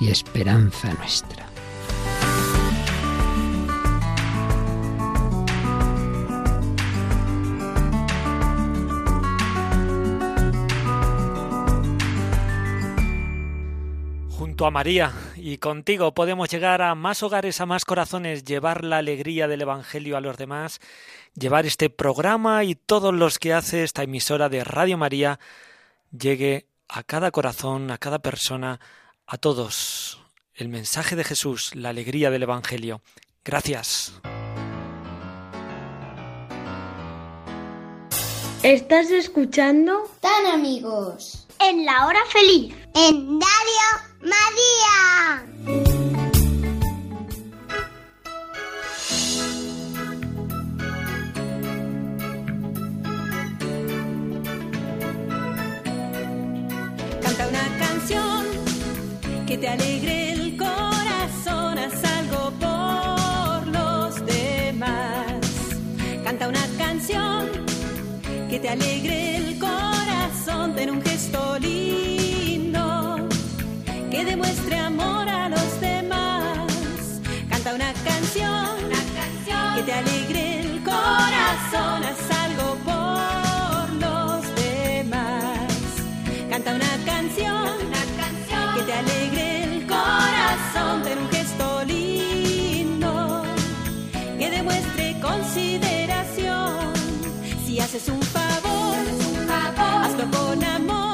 y 0.00 0.10
esperanza 0.10 0.92
nuestra. 0.94 1.46
Junto 14.30 14.66
a 14.66 14.70
María 14.70 15.12
y 15.36 15.58
contigo 15.58 16.14
podemos 16.14 16.48
llegar 16.48 16.82
a 16.82 16.94
más 16.94 17.22
hogares, 17.22 17.60
a 17.60 17.66
más 17.66 17.84
corazones, 17.84 18.44
llevar 18.44 18.84
la 18.84 18.98
alegría 18.98 19.46
del 19.46 19.62
Evangelio 19.62 20.16
a 20.16 20.20
los 20.20 20.36
demás, 20.36 20.80
llevar 21.34 21.66
este 21.66 21.90
programa 21.90 22.64
y 22.64 22.74
todos 22.74 23.14
los 23.14 23.38
que 23.38 23.52
hace 23.52 23.84
esta 23.84 24.02
emisora 24.02 24.48
de 24.48 24.64
Radio 24.64 24.98
María 24.98 25.38
llegue 26.10 26.66
a 26.88 27.02
cada 27.02 27.30
corazón, 27.30 27.90
a 27.90 27.98
cada 27.98 28.18
persona, 28.18 28.80
a 29.28 29.36
todos 29.36 30.18
el 30.54 30.68
mensaje 30.68 31.14
de 31.14 31.22
Jesús, 31.22 31.74
la 31.74 31.90
alegría 31.90 32.30
del 32.30 32.42
Evangelio. 32.42 33.02
Gracias. 33.44 34.12
¿Estás 38.62 39.10
escuchando? 39.10 40.10
Tan 40.20 40.46
amigos. 40.46 41.46
En 41.60 41.84
la 41.84 42.06
hora 42.06 42.20
feliz. 42.32 42.74
En 42.94 43.38
Radio 43.40 44.08
María. 44.20 46.17
Que 59.48 59.56
te 59.56 59.68
alegre 59.68 60.32
el 60.32 60.56
corazón, 60.58 61.78
haz 61.78 62.04
algo 62.18 62.52
por 62.60 63.66
los 63.68 64.26
demás. 64.26 65.40
Canta 66.22 66.48
una 66.48 66.66
canción 66.76 67.46
que 68.50 68.58
te 68.58 68.68
alegre 68.68 69.36
el 69.36 69.58
corazón, 69.58 70.74
ten 70.74 70.90
un 70.90 71.00
gesto 71.00 71.58
lindo 71.60 73.26
que 74.10 74.22
demuestre 74.22 74.76
amor 74.76 75.26
a 75.26 75.48
los 75.48 75.80
demás. 75.80 76.70
Canta 77.48 77.74
una 77.74 77.94
canción, 78.04 78.68
una 78.84 79.02
canción 79.18 79.74
que 79.76 79.82
te 79.82 79.92
alegre 79.94 80.60
el 80.60 80.82
corazón, 80.82 82.04
haz 82.04 82.22
algo 82.44 82.76
por 82.84 83.94
los 84.04 84.42
demás. 84.56 85.72
Canta 86.50 86.74
una 86.74 86.94
canción, 87.06 87.67
consideración. 95.38 96.92
Si 97.64 97.78
haces 97.78 98.08
un 98.08 98.20
favor, 98.22 98.96
hazlo 99.76 100.30
con 100.30 100.64
amor. 100.64 101.07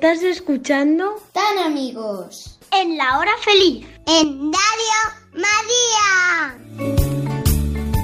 ¿Estás 0.00 0.22
escuchando? 0.22 1.16
Tan 1.32 1.58
amigos. 1.58 2.60
En 2.70 2.96
la 2.96 3.18
hora 3.18 3.32
feliz. 3.44 3.84
En 4.06 4.52
Radio 4.52 5.00
María. 5.32 6.56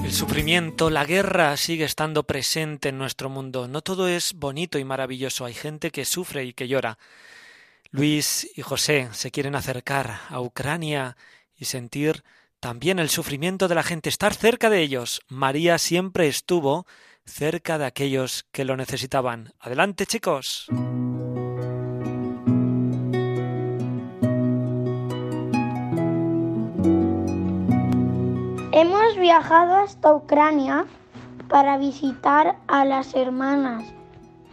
El 0.05 0.13
sufrimiento, 0.13 0.91
la 0.91 1.05
guerra 1.05 1.57
sigue 1.57 1.85
estando 1.85 2.25
presente 2.25 2.89
en 2.89 2.99
nuestro 2.99 3.31
mundo. 3.31 3.69
No 3.69 3.81
todo 3.81 4.09
es 4.09 4.33
bonito 4.35 4.81
y 4.81 4.85
maravilloso. 4.85 5.45
Hay 5.45 5.55
gente 5.55 5.93
que 5.93 6.05
sufre 6.05 6.43
y 6.43 6.53
que 6.53 6.67
llora. 6.67 6.99
Luis 7.93 8.51
y 8.57 8.63
José 8.63 9.09
se 9.13 9.31
quieren 9.31 9.55
acercar 9.55 10.19
a 10.31 10.41
Ucrania 10.41 11.17
y 11.57 11.67
sentir 11.67 12.25
también 12.59 12.99
el 12.99 13.09
sufrimiento 13.09 13.69
de 13.69 13.77
la 13.77 13.85
gente, 13.85 14.09
estar 14.09 14.35
cerca 14.35 14.69
de 14.69 14.81
ellos. 14.81 15.21
María 15.29 15.79
siempre 15.79 16.27
estuvo 16.27 16.89
cerca 17.25 17.79
de 17.79 17.85
aquellos 17.85 18.47
que 18.51 18.65
lo 18.65 18.77
necesitaban. 18.77 19.53
Adelante, 19.61 20.07
chicos. 20.07 20.67
Hemos 29.05 29.19
viajado 29.19 29.75
hasta 29.75 30.15
Ucrania 30.15 30.87
para 31.51 31.77
visitar 31.77 32.57
a 32.69 32.87
las 32.87 33.15
hermanas 33.15 33.85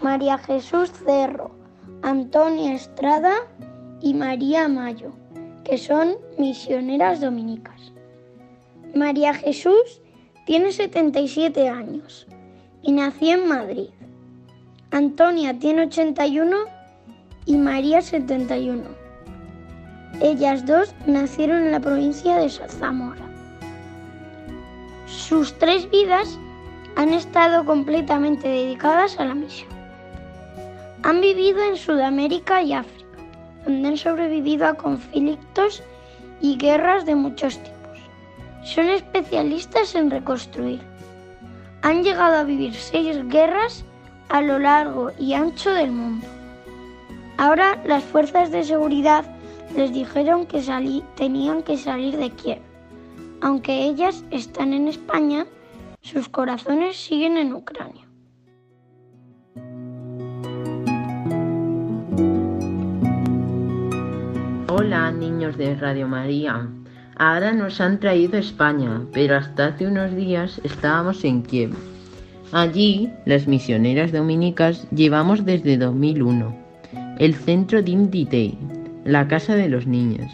María 0.02 0.38
Jesús 0.40 0.92
Cerro, 1.06 1.52
Antonia 2.02 2.74
Estrada 2.74 3.32
y 4.02 4.14
María 4.14 4.68
Mayo, 4.68 5.14
que 5.64 5.78
son 5.78 6.16
misioneras 6.38 7.22
dominicas. 7.22 7.94
María 8.94 9.34
Jesús 9.34 10.02
tiene 10.46 10.74
77 10.74 11.70
años 11.70 12.28
y 12.82 12.92
nació 12.92 13.36
en 13.36 13.48
Madrid. 13.48 13.90
Antonia 14.92 15.58
tiene 15.60 15.84
81 15.84 16.58
y 17.46 17.56
María 17.56 18.02
71. 18.02 18.84
Ellas 20.20 20.66
dos 20.66 20.94
nacieron 21.06 21.64
en 21.64 21.72
la 21.72 21.80
provincia 21.80 22.36
de 22.36 22.50
Zamora. 22.50 23.31
Sus 25.12 25.54
tres 25.60 25.90
vidas 25.90 26.40
han 26.96 27.14
estado 27.14 27.66
completamente 27.66 28.48
dedicadas 28.48 29.20
a 29.20 29.26
la 29.26 29.36
misión. 29.36 29.70
Han 31.04 31.20
vivido 31.20 31.62
en 31.64 31.76
Sudamérica 31.76 32.62
y 32.64 32.72
África, 32.72 33.18
donde 33.66 33.90
han 33.90 33.98
sobrevivido 33.98 34.68
a 34.68 34.76
conflictos 34.76 35.84
y 36.40 36.58
guerras 36.58 37.06
de 37.06 37.16
muchos 37.16 37.58
tipos. 37.58 38.00
Son 38.64 38.88
especialistas 38.88 39.96
en 39.96 40.12
reconstruir. 40.12 40.80
Han 41.82 42.04
llegado 42.04 42.38
a 42.38 42.44
vivir 42.44 42.74
seis 42.74 43.18
guerras 43.28 43.84
a 44.30 44.42
lo 44.42 44.60
largo 44.60 45.12
y 45.20 45.34
ancho 45.34 45.72
del 45.72 45.92
mundo. 45.92 46.26
Ahora 47.38 47.82
las 47.86 48.04
fuerzas 48.04 48.50
de 48.50 48.64
seguridad 48.64 49.26
les 49.76 49.92
dijeron 49.92 50.46
que 50.46 50.64
tenían 51.16 51.64
que 51.64 51.78
salir 51.78 52.16
de 52.18 52.30
Kiev. 52.30 52.71
Aunque 53.42 53.86
ellas 53.86 54.24
están 54.32 54.74
en 54.74 54.88
España, 54.88 55.46
sus 56.02 56.30
corazones 56.30 56.96
siguen 56.96 57.38
en 57.38 57.54
Ucrania. 57.54 58.08
Hola, 64.70 65.12
niños 65.12 65.58
de 65.58 65.76
Radio 65.76 66.08
María. 66.08 66.68
Ahora 67.18 67.52
nos 67.52 67.82
han 67.82 68.00
traído 68.00 68.38
a 68.38 68.40
España, 68.40 69.02
pero 69.12 69.38
hasta 69.38 69.68
hace 69.68 69.88
unos 69.88 70.16
días 70.16 70.62
estábamos 70.64 71.24
en 71.24 71.44
Kiev. 71.44 71.72
Allí, 72.52 73.12
las 73.26 73.48
misioneras 73.48 74.12
dominicas 74.12 74.88
llevamos 74.92 75.46
desde 75.46 75.78
2001 75.78 76.62
el 77.22 77.36
centro 77.36 77.84
Dimditei, 77.84 78.58
la 79.06 79.28
casa 79.28 79.56
de 79.56 79.70
los 79.70 79.86
niños, 79.86 80.32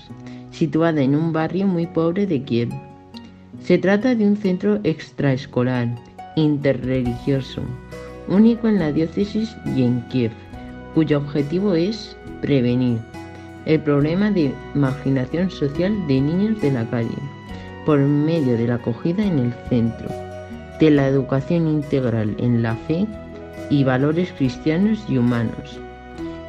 situada 0.52 1.02
en 1.02 1.16
un 1.16 1.34
barrio 1.34 1.68
muy 1.68 1.86
pobre 1.86 2.26
de 2.26 2.42
Kiev. 2.44 2.70
Se 3.60 3.78
trata 3.78 4.16
de 4.16 4.26
un 4.26 4.38
centro 4.38 4.80
extraescolar, 4.84 5.88
interreligioso, 6.36 7.62
único 8.28 8.68
en 8.68 8.80
la 8.80 8.92
diócesis 8.92 9.56
y 9.76 9.84
en 9.84 10.02
Kiev, 10.10 10.32
cuyo 10.94 11.18
objetivo 11.18 11.74
es 11.74 12.16
prevenir 12.42 13.00
el 13.66 13.82
problema 13.82 14.32
de 14.32 14.54
marginación 14.74 15.50
social 15.52 15.94
de 16.08 16.22
niños 16.22 16.62
de 16.62 16.72
la 16.72 16.90
calle 16.90 17.18
por 17.86 18.00
medio 18.00 18.58
de 18.58 18.68
la 18.68 18.76
acogida 18.76 19.26
en 19.26 19.40
el 19.40 19.54
centro, 19.70 20.08
de 20.80 20.92
la 20.92 21.08
educación 21.08 21.68
integral 21.68 22.36
en 22.40 22.62
la 22.62 22.76
fe 22.76 23.06
y 23.70 23.84
valores 23.84 24.32
cristianos 24.38 25.04
y 25.10 25.18
humanos, 25.18 25.80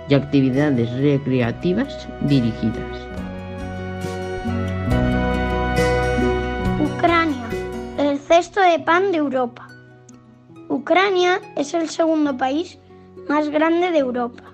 y 0.08 0.14
actividades 0.14 0.90
recreativas 1.00 2.08
dirigidas. 2.22 3.07
De 8.68 8.78
pan 8.80 9.12
de 9.12 9.18
Europa. 9.18 9.66
Ucrania 10.68 11.40
es 11.56 11.72
el 11.72 11.88
segundo 11.88 12.36
país 12.36 12.78
más 13.26 13.48
grande 13.48 13.90
de 13.90 13.98
Europa. 13.98 14.44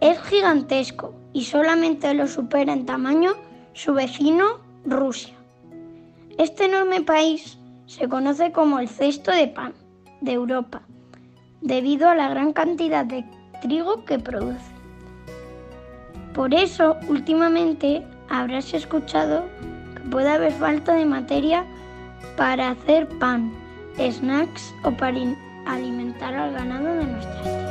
Es 0.00 0.20
gigantesco 0.22 1.14
y 1.32 1.44
solamente 1.44 2.12
lo 2.12 2.26
supera 2.26 2.74
en 2.74 2.84
tamaño 2.84 3.32
su 3.72 3.94
vecino 3.94 4.60
Rusia. 4.84 5.34
Este 6.36 6.66
enorme 6.66 7.00
país 7.00 7.58
se 7.86 8.08
conoce 8.08 8.52
como 8.52 8.78
el 8.78 8.88
cesto 8.88 9.30
de 9.30 9.48
pan 9.48 9.72
de 10.20 10.32
Europa, 10.32 10.82
debido 11.62 12.10
a 12.10 12.14
la 12.14 12.28
gran 12.28 12.52
cantidad 12.52 13.06
de 13.06 13.24
trigo 13.62 14.04
que 14.04 14.18
produce. 14.18 14.72
Por 16.34 16.52
eso, 16.52 16.96
últimamente 17.08 18.06
habrás 18.28 18.74
escuchado 18.74 19.44
que 19.94 20.10
puede 20.10 20.28
haber 20.28 20.52
falta 20.52 20.92
de 20.92 21.06
materia 21.06 21.64
para 22.36 22.70
hacer 22.70 23.06
pan, 23.18 23.52
snacks 23.98 24.74
o 24.84 24.90
para 24.92 25.18
alimentar 25.66 26.34
al 26.34 26.52
ganado 26.52 26.94
de 26.96 27.04
nuestras 27.04 27.42
tierras. 27.42 27.70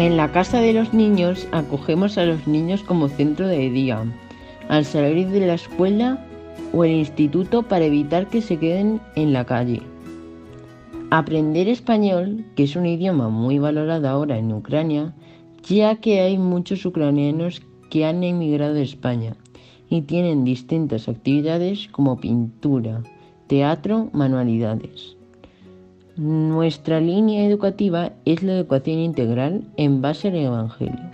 En 0.00 0.16
la 0.16 0.32
casa 0.32 0.60
de 0.60 0.72
los 0.72 0.94
niños 0.94 1.46
acogemos 1.52 2.16
a 2.16 2.24
los 2.24 2.46
niños 2.46 2.82
como 2.82 3.10
centro 3.10 3.46
de 3.46 3.68
día, 3.68 4.02
al 4.68 4.86
salir 4.86 5.28
de 5.28 5.46
la 5.46 5.52
escuela 5.52 6.24
o 6.72 6.84
el 6.84 6.92
instituto 6.92 7.62
para 7.62 7.84
evitar 7.84 8.26
que 8.28 8.40
se 8.40 8.56
queden 8.56 8.98
en 9.14 9.34
la 9.34 9.44
calle. 9.44 9.82
Aprender 11.12 11.68
español, 11.68 12.44
que 12.54 12.62
es 12.62 12.76
un 12.76 12.86
idioma 12.86 13.30
muy 13.30 13.58
valorado 13.58 14.08
ahora 14.08 14.38
en 14.38 14.52
Ucrania, 14.52 15.12
ya 15.64 15.96
que 15.96 16.20
hay 16.20 16.38
muchos 16.38 16.86
ucranianos 16.86 17.62
que 17.90 18.04
han 18.04 18.22
emigrado 18.22 18.74
de 18.74 18.84
España 18.84 19.34
y 19.88 20.02
tienen 20.02 20.44
distintas 20.44 21.08
actividades 21.08 21.88
como 21.88 22.20
pintura, 22.20 23.02
teatro, 23.48 24.08
manualidades. 24.12 25.16
Nuestra 26.16 27.00
línea 27.00 27.44
educativa 27.44 28.12
es 28.24 28.44
la 28.44 28.52
educación 28.52 29.00
integral 29.00 29.64
en 29.76 30.02
base 30.02 30.28
al 30.28 30.36
Evangelio. 30.36 31.09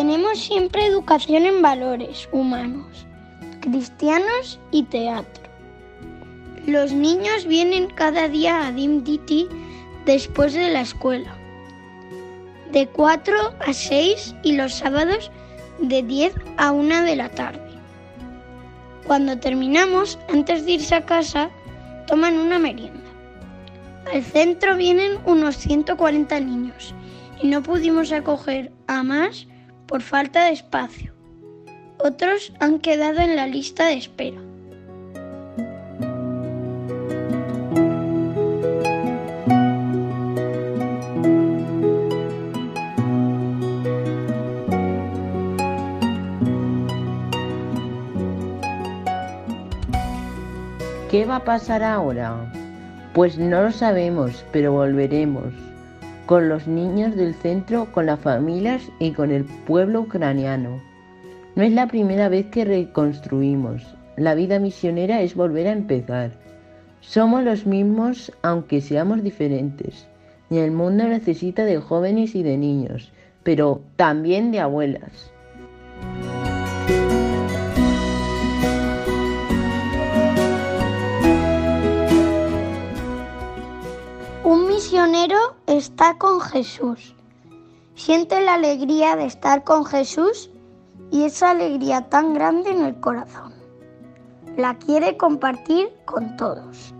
Tenemos 0.00 0.38
siempre 0.38 0.86
educación 0.86 1.44
en 1.44 1.60
valores 1.60 2.26
humanos, 2.32 3.06
cristianos 3.60 4.58
y 4.70 4.84
teatro. 4.84 5.44
Los 6.66 6.90
niños 6.90 7.44
vienen 7.46 7.88
cada 7.88 8.26
día 8.26 8.66
a 8.66 8.72
Dim 8.72 9.04
Diti 9.04 9.46
después 10.06 10.54
de 10.54 10.70
la 10.70 10.80
escuela, 10.80 11.36
de 12.72 12.86
4 12.86 13.36
a 13.60 13.72
6 13.74 14.36
y 14.42 14.52
los 14.52 14.72
sábados 14.72 15.30
de 15.80 16.02
10 16.02 16.32
a 16.56 16.72
1 16.72 17.02
de 17.02 17.16
la 17.16 17.28
tarde. 17.28 17.70
Cuando 19.06 19.38
terminamos, 19.38 20.18
antes 20.32 20.64
de 20.64 20.72
irse 20.72 20.94
a 20.94 21.04
casa, 21.04 21.50
toman 22.06 22.38
una 22.38 22.58
merienda. 22.58 23.04
Al 24.14 24.24
centro 24.24 24.78
vienen 24.78 25.18
unos 25.26 25.58
140 25.58 26.40
niños 26.40 26.94
y 27.42 27.48
no 27.48 27.62
pudimos 27.62 28.12
acoger 28.12 28.72
a 28.86 29.02
más 29.02 29.46
por 29.90 30.02
falta 30.02 30.44
de 30.44 30.52
espacio. 30.52 31.12
Otros 31.98 32.52
han 32.60 32.78
quedado 32.78 33.18
en 33.18 33.34
la 33.34 33.48
lista 33.48 33.86
de 33.86 33.94
espera. 33.94 34.40
¿Qué 51.10 51.24
va 51.26 51.36
a 51.36 51.44
pasar 51.44 51.82
ahora? 51.82 52.36
Pues 53.12 53.36
no 53.36 53.64
lo 53.64 53.72
sabemos, 53.72 54.44
pero 54.52 54.70
volveremos. 54.70 55.52
Con 56.30 56.48
los 56.48 56.68
niños 56.68 57.16
del 57.16 57.34
centro, 57.34 57.90
con 57.90 58.06
las 58.06 58.20
familias 58.20 58.88
y 59.00 59.10
con 59.10 59.32
el 59.32 59.44
pueblo 59.66 60.02
ucraniano. 60.02 60.80
No 61.56 61.64
es 61.64 61.72
la 61.72 61.88
primera 61.88 62.28
vez 62.28 62.46
que 62.46 62.64
reconstruimos. 62.64 63.82
La 64.16 64.36
vida 64.36 64.60
misionera 64.60 65.22
es 65.22 65.34
volver 65.34 65.66
a 65.66 65.72
empezar. 65.72 66.30
Somos 67.00 67.42
los 67.42 67.66
mismos 67.66 68.30
aunque 68.42 68.80
seamos 68.80 69.24
diferentes. 69.24 70.06
Y 70.50 70.58
el 70.58 70.70
mundo 70.70 71.02
necesita 71.02 71.64
de 71.64 71.78
jóvenes 71.78 72.36
y 72.36 72.44
de 72.44 72.56
niños, 72.56 73.10
pero 73.42 73.80
también 73.96 74.52
de 74.52 74.60
abuelas. 74.60 75.32
Misionero 85.10 85.56
está 85.66 86.18
con 86.18 86.40
Jesús. 86.40 87.16
Siente 87.96 88.40
la 88.40 88.54
alegría 88.54 89.16
de 89.16 89.24
estar 89.24 89.64
con 89.64 89.84
Jesús 89.84 90.50
y 91.10 91.24
esa 91.24 91.50
alegría 91.50 92.08
tan 92.08 92.32
grande 92.32 92.70
en 92.70 92.84
el 92.84 93.00
corazón. 93.00 93.52
La 94.56 94.78
quiere 94.78 95.16
compartir 95.16 95.90
con 96.04 96.36
todos. 96.36 96.94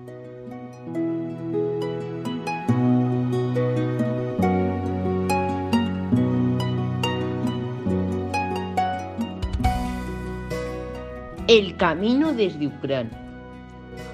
El 11.47 11.77
camino 11.77 12.33
desde 12.33 12.67
Ucrania. 12.67 13.20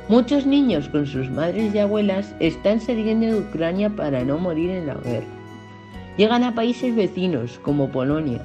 Muchos 0.09 0.47
niños 0.47 0.89
con 0.89 1.05
sus 1.05 1.29
madres 1.31 1.75
y 1.75 1.81
abuelas 1.81 2.33
están 2.39 2.81
saliendo 2.81 3.27
de 3.27 3.41
Ucrania 3.41 3.91
para 3.91 4.23
no 4.25 4.39
morir 4.39 4.71
en 4.71 4.87
la 4.87 4.95
guerra. 4.95 5.27
Llegan 6.17 6.45
a 6.45 6.55
países 6.55 6.95
vecinos 6.95 7.59
como 7.59 7.89
Polonia, 7.89 8.41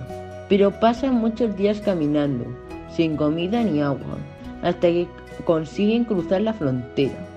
pero 0.49 0.71
pasan 0.71 1.13
muchos 1.13 1.55
días 1.55 1.79
caminando, 1.79 2.45
sin 2.89 3.15
comida 3.15 3.63
ni 3.63 3.79
agua, 3.79 4.17
hasta 4.63 4.87
que 4.87 5.07
consiguen 5.45 6.03
cruzar 6.03 6.41
la 6.41 6.53
frontera. 6.53 7.27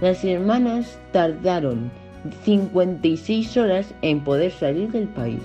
Las 0.00 0.24
hermanas 0.24 1.00
tardaron 1.10 1.90
56 2.44 3.56
horas 3.56 3.92
en 4.02 4.22
poder 4.22 4.52
salir 4.52 4.92
del 4.92 5.08
país. 5.08 5.42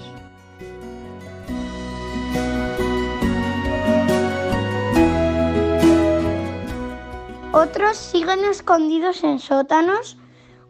Otros 7.54 7.98
siguen 7.98 8.46
escondidos 8.46 9.26
en 9.26 9.38
sótanos 9.38 10.18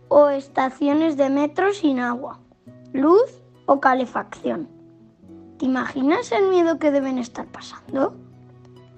o 0.07 0.29
estaciones 0.29 1.15
de 1.15 1.29
metro 1.29 1.71
sin 1.75 1.99
agua, 1.99 2.39
luz 2.91 3.43
o 3.67 3.79
calefacción. 3.79 4.67
¿Te 5.59 5.65
imaginas 5.65 6.31
el 6.31 6.49
miedo 6.49 6.79
que 6.79 6.89
deben 6.89 7.19
estar 7.19 7.45
pasando? 7.45 8.15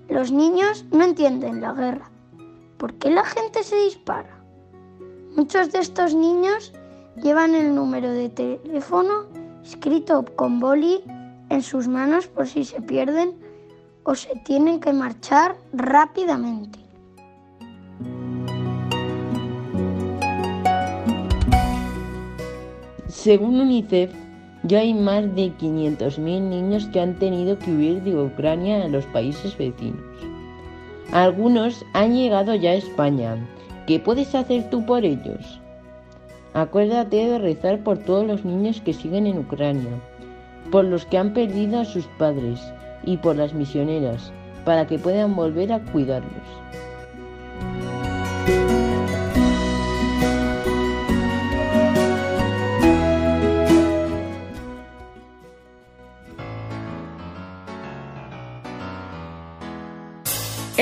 Los 0.08 0.32
niños 0.32 0.86
no 0.92 1.04
entienden 1.04 1.60
la 1.60 1.74
guerra. 1.74 2.10
¿Por 2.78 2.94
qué 2.94 3.10
la 3.10 3.26
gente 3.26 3.64
se 3.64 3.76
dispara? 3.76 4.42
Muchos 5.36 5.74
de 5.74 5.80
estos 5.80 6.16
niños 6.16 6.72
llevan 7.22 7.54
el 7.54 7.76
número 7.76 8.10
de 8.12 8.30
teléfono 8.30 9.26
escrito 9.62 10.24
con 10.38 10.62
boli 10.62 11.04
en 11.50 11.62
sus 11.62 11.90
manos 11.90 12.28
por 12.28 12.48
si 12.48 12.64
se 12.64 12.82
pierden 12.82 13.38
o 14.04 14.16
se 14.16 14.34
tienen 14.46 14.80
que 14.80 14.94
marchar 14.94 15.58
rápidamente. 15.74 16.83
Según 23.24 23.62
UNICEF, 23.62 24.12
ya 24.64 24.80
hay 24.80 24.94
más 24.94 25.34
de 25.34 25.54
500.000 25.58 26.42
niños 26.42 26.88
que 26.88 27.00
han 27.00 27.16
tenido 27.16 27.58
que 27.58 27.72
huir 27.72 28.04
de 28.04 28.22
Ucrania 28.22 28.84
a 28.84 28.90
los 28.90 29.06
países 29.06 29.58
vecinos. 29.58 30.04
Algunos 31.14 31.86
han 31.94 32.16
llegado 32.18 32.54
ya 32.54 32.72
a 32.72 32.76
España. 32.76 33.38
¿Qué 33.88 33.98
puedes 33.98 34.36
hacer 34.36 34.70
tú 34.70 34.86
por 34.86 35.06
ellos? 35.06 35.62
Acuérdate 36.54 37.16
de 37.16 37.40
rezar 37.40 37.80
por 37.80 37.98
todos 38.00 38.28
los 38.28 38.44
niños 38.44 38.82
que 38.82 38.92
siguen 38.92 39.26
en 39.26 39.38
Ucrania, 39.38 40.02
por 40.70 40.84
los 40.84 41.06
que 41.06 41.18
han 41.18 41.34
perdido 41.34 41.80
a 41.80 41.86
sus 41.86 42.06
padres 42.20 42.60
y 43.06 43.16
por 43.16 43.38
las 43.38 43.54
misioneras, 43.54 44.34
para 44.66 44.86
que 44.86 45.00
puedan 45.00 45.34
volver 45.34 45.72
a 45.72 45.80
cuidarlos. 45.80 46.44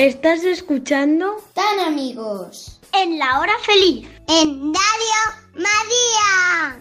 ¿Estás 0.02 0.42
escuchando? 0.42 1.36
Tan 1.54 1.78
amigos. 1.78 2.80
En 2.92 3.20
la 3.20 3.38
hora 3.38 3.52
feliz. 3.60 4.08
En 4.26 4.74
Radio 4.74 5.20
María. 5.54 6.80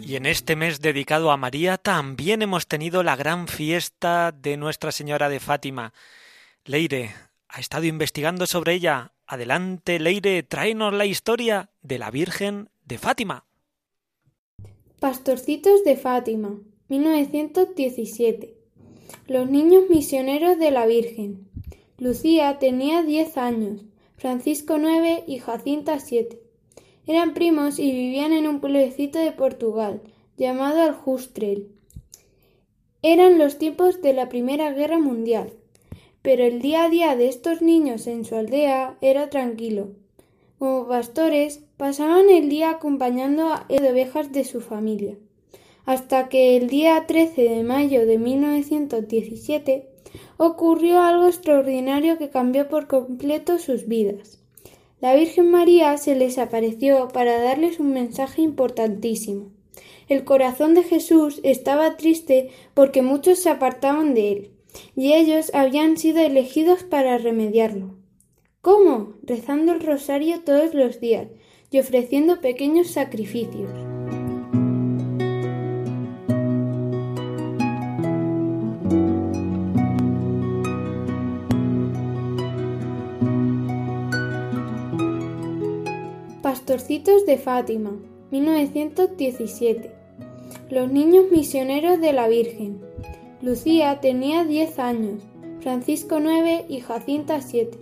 Y 0.00 0.16
en 0.16 0.26
este 0.26 0.56
mes 0.56 0.80
dedicado 0.80 1.30
a 1.30 1.36
María 1.36 1.78
también 1.78 2.42
hemos 2.42 2.66
tenido 2.66 3.04
la 3.04 3.14
gran 3.14 3.46
fiesta 3.46 4.32
de 4.32 4.56
Nuestra 4.56 4.90
Señora 4.90 5.28
de 5.28 5.38
Fátima. 5.38 5.92
Leire, 6.64 7.14
ha 7.46 7.60
estado 7.60 7.84
investigando 7.84 8.48
sobre 8.48 8.74
ella. 8.74 9.12
Adelante, 9.24 10.00
Leire, 10.00 10.42
tráenos 10.42 10.92
la 10.92 11.06
historia 11.06 11.70
de 11.82 12.00
la 12.00 12.10
Virgen 12.10 12.68
de 12.84 12.98
Fátima. 12.98 13.44
Pastorcitos 14.98 15.84
de 15.84 15.96
Fátima, 15.96 16.58
1917. 16.88 18.61
Los 19.26 19.50
niños 19.50 19.84
misioneros 19.88 20.58
de 20.58 20.70
la 20.70 20.86
Virgen. 20.86 21.48
Lucía 21.98 22.58
tenía 22.58 23.02
10 23.02 23.36
años, 23.36 23.84
Francisco 24.16 24.78
9 24.78 25.24
y 25.26 25.38
Jacinta 25.38 25.98
7. 26.00 26.40
Eran 27.06 27.34
primos 27.34 27.78
y 27.78 27.90
vivían 27.92 28.32
en 28.32 28.46
un 28.46 28.60
pueblecito 28.60 29.18
de 29.18 29.32
Portugal, 29.32 30.02
llamado 30.36 30.82
Aljustrel. 30.82 31.68
Eran 33.02 33.38
los 33.38 33.58
tiempos 33.58 34.02
de 34.02 34.12
la 34.12 34.28
Primera 34.28 34.72
Guerra 34.72 34.98
Mundial, 34.98 35.52
pero 36.22 36.44
el 36.44 36.62
día 36.62 36.84
a 36.84 36.88
día 36.88 37.16
de 37.16 37.28
estos 37.28 37.62
niños 37.62 38.06
en 38.06 38.24
su 38.24 38.36
aldea 38.36 38.96
era 39.00 39.28
tranquilo. 39.30 39.90
Como 40.58 40.86
pastores, 40.86 41.64
pasaban 41.76 42.30
el 42.30 42.48
día 42.48 42.70
acompañando 42.70 43.48
a 43.52 43.66
de 43.68 43.90
ovejas 43.90 44.30
de 44.30 44.44
su 44.44 44.60
familia, 44.60 45.16
hasta 45.84 46.28
que 46.28 46.56
el 46.56 46.68
día 46.68 47.04
13 47.06 47.42
de 47.42 47.62
mayo 47.62 48.06
de 48.06 48.18
1917 48.18 49.88
ocurrió 50.36 51.00
algo 51.00 51.26
extraordinario 51.26 52.18
que 52.18 52.30
cambió 52.30 52.68
por 52.68 52.86
completo 52.86 53.58
sus 53.58 53.86
vidas. 53.86 54.38
La 55.00 55.14
Virgen 55.14 55.50
María 55.50 55.96
se 55.98 56.14
les 56.14 56.38
apareció 56.38 57.08
para 57.08 57.40
darles 57.40 57.80
un 57.80 57.92
mensaje 57.92 58.42
importantísimo. 58.42 59.50
El 60.08 60.24
corazón 60.24 60.74
de 60.74 60.82
Jesús 60.84 61.40
estaba 61.42 61.96
triste 61.96 62.50
porque 62.74 63.02
muchos 63.02 63.40
se 63.40 63.50
apartaban 63.50 64.14
de 64.14 64.32
él, 64.32 64.50
y 64.94 65.14
ellos 65.14 65.50
habían 65.54 65.96
sido 65.96 66.20
elegidos 66.20 66.84
para 66.84 67.18
remediarlo. 67.18 67.96
¿Cómo? 68.60 69.14
Rezando 69.22 69.72
el 69.72 69.80
rosario 69.80 70.40
todos 70.42 70.72
los 70.72 71.00
días 71.00 71.28
y 71.70 71.80
ofreciendo 71.80 72.40
pequeños 72.40 72.88
sacrificios. 72.88 73.91
Pastorcitos 86.72 87.26
de 87.26 87.36
Fátima, 87.36 87.90
1917. 88.30 89.90
Los 90.70 90.90
niños 90.90 91.26
misioneros 91.30 92.00
de 92.00 92.14
la 92.14 92.28
Virgen. 92.28 92.80
Lucía 93.42 94.00
tenía 94.00 94.44
10 94.44 94.78
años, 94.78 95.22
Francisco 95.60 96.18
9 96.18 96.64
y 96.70 96.80
Jacinta 96.80 97.42
7. 97.42 97.78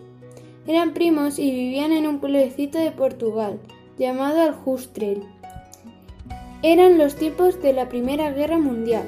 Eran 0.67 0.93
primos 0.93 1.39
y 1.39 1.53
vivían 1.53 1.93
en 1.93 2.09
un 2.09 2.19
pueblecito 2.19 2.79
de 2.79 2.91
Portugal, 2.91 3.61
llamado 3.97 4.41
Aljustrel. 4.41 5.23
Eran 6.65 6.99
los 6.99 7.15
tiempos 7.15 7.63
de 7.63 7.73
la 7.73 7.89
Primera 7.89 8.33
Guerra 8.33 8.59
Mundial, 8.59 9.07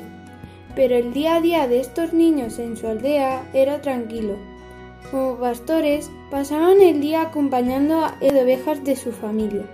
pero 0.77 0.95
el 0.95 1.13
día 1.13 1.35
a 1.35 1.41
día 1.41 1.67
de 1.67 1.81
estos 1.81 2.13
niños 2.13 2.61
en 2.61 2.77
su 2.77 2.87
aldea 2.87 3.51
era 3.53 3.81
tranquilo. 3.81 4.37
Como 5.11 5.37
pastores, 5.37 6.11
pasaban 6.31 6.81
el 6.81 7.01
día 7.01 7.23
acompañando 7.23 8.05
a 8.05 8.17
de 8.21 8.43
ovejas 8.43 8.83
de 8.85 8.97
su 8.97 9.13
familia, 9.13 9.65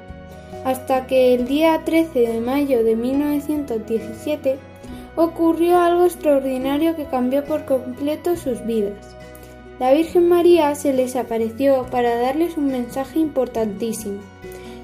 hasta 0.64 1.06
que 1.06 1.34
el 1.34 1.46
día 1.46 1.82
13 1.84 2.18
de 2.18 2.40
mayo 2.40 2.82
de 2.82 2.96
1917 2.96 4.58
ocurrió 5.16 5.78
algo 5.78 6.04
extraordinario 6.04 6.96
que 6.96 7.04
cambió 7.04 7.44
por 7.44 7.64
completo 7.64 8.36
sus 8.36 8.64
vidas. 8.64 9.16
La 9.78 9.92
Virgen 9.92 10.28
María 10.28 10.74
se 10.74 10.92
les 10.92 11.14
apareció 11.14 11.86
para 11.90 12.16
darles 12.16 12.56
un 12.56 12.66
mensaje 12.66 13.20
importantísimo. 13.20 14.18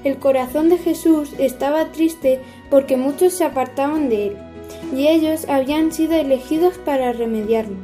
El 0.05 0.17
corazón 0.17 0.69
de 0.69 0.77
Jesús 0.77 1.33
estaba 1.37 1.91
triste 1.91 2.39
porque 2.69 2.95
muchos 2.95 3.33
se 3.33 3.43
apartaban 3.43 4.07
de 4.07 4.27
él, 4.27 4.37
y 4.95 5.07
ellos 5.07 5.49
habían 5.49 5.91
sido 5.91 6.13
elegidos 6.13 6.77
para 6.77 7.11
remediarlo. 7.11 7.75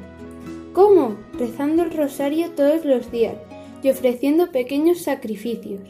¿Cómo? 0.73 1.15
Rezando 1.41 1.81
el 1.81 1.91
rosario 1.91 2.51
todos 2.51 2.85
los 2.85 3.11
días 3.11 3.33
y 3.81 3.89
ofreciendo 3.89 4.51
pequeños 4.51 4.99
sacrificios. 5.01 5.81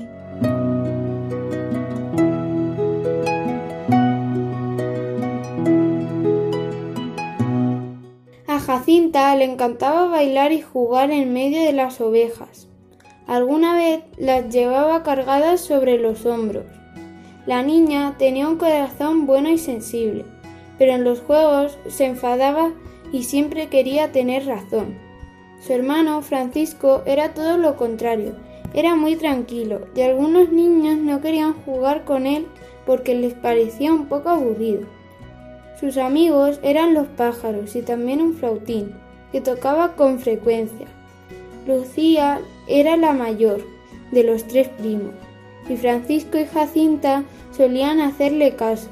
A 8.48 8.60
Jacinta 8.62 9.36
le 9.36 9.44
encantaba 9.44 10.06
bailar 10.06 10.54
y 10.54 10.62
jugar 10.62 11.12
en 11.12 11.34
medio 11.34 11.62
de 11.62 11.74
las 11.74 12.00
ovejas. 12.00 12.70
Alguna 13.28 13.76
vez 13.76 14.04
las 14.18 14.54
llevaba 14.54 15.04
cargadas 15.04 15.60
sobre 15.60 15.98
los 15.98 16.26
hombros. 16.26 16.64
La 17.46 17.62
niña 17.62 18.16
tenía 18.18 18.48
un 18.48 18.56
corazón 18.56 19.26
bueno 19.26 19.50
y 19.50 19.58
sensible, 19.58 20.24
pero 20.78 20.94
en 20.94 21.04
los 21.04 21.20
juegos 21.20 21.78
se 21.90 22.06
enfadaba 22.06 22.72
y 23.12 23.24
siempre 23.24 23.68
quería 23.68 24.14
tener 24.14 24.46
razón. 24.46 25.11
Su 25.66 25.74
hermano 25.74 26.22
Francisco 26.24 27.04
era 27.06 27.36
todo 27.36 27.58
lo 27.58 27.78
contrario, 27.78 28.34
era 28.74 28.96
muy 28.96 29.16
tranquilo 29.16 29.82
y 29.96 30.02
algunos 30.02 30.52
niños 30.52 30.98
no 30.98 31.22
querían 31.22 31.54
jugar 31.54 32.04
con 32.04 32.26
él 32.26 32.48
porque 32.86 33.14
les 33.14 33.36
parecía 33.36 33.94
un 33.94 34.08
poco 34.08 34.30
aburrido. 34.30 34.82
Sus 35.80 35.98
amigos 35.98 36.60
eran 36.64 36.94
los 36.94 37.08
pájaros 37.08 37.76
y 37.76 37.82
también 37.82 38.22
un 38.22 38.34
flautín, 38.34 38.94
que 39.32 39.42
tocaba 39.42 39.96
con 39.96 40.20
frecuencia. 40.20 40.88
Lucía 41.68 42.42
era 42.68 42.98
la 42.98 43.14
mayor 43.14 43.62
de 44.12 44.24
los 44.24 44.46
tres 44.46 44.68
primos, 44.68 45.14
y 45.70 45.78
Francisco 45.78 46.40
y 46.40 46.46
Jacinta 46.46 47.24
solían 47.56 48.00
hacerle 48.00 48.56
caso. 48.56 48.90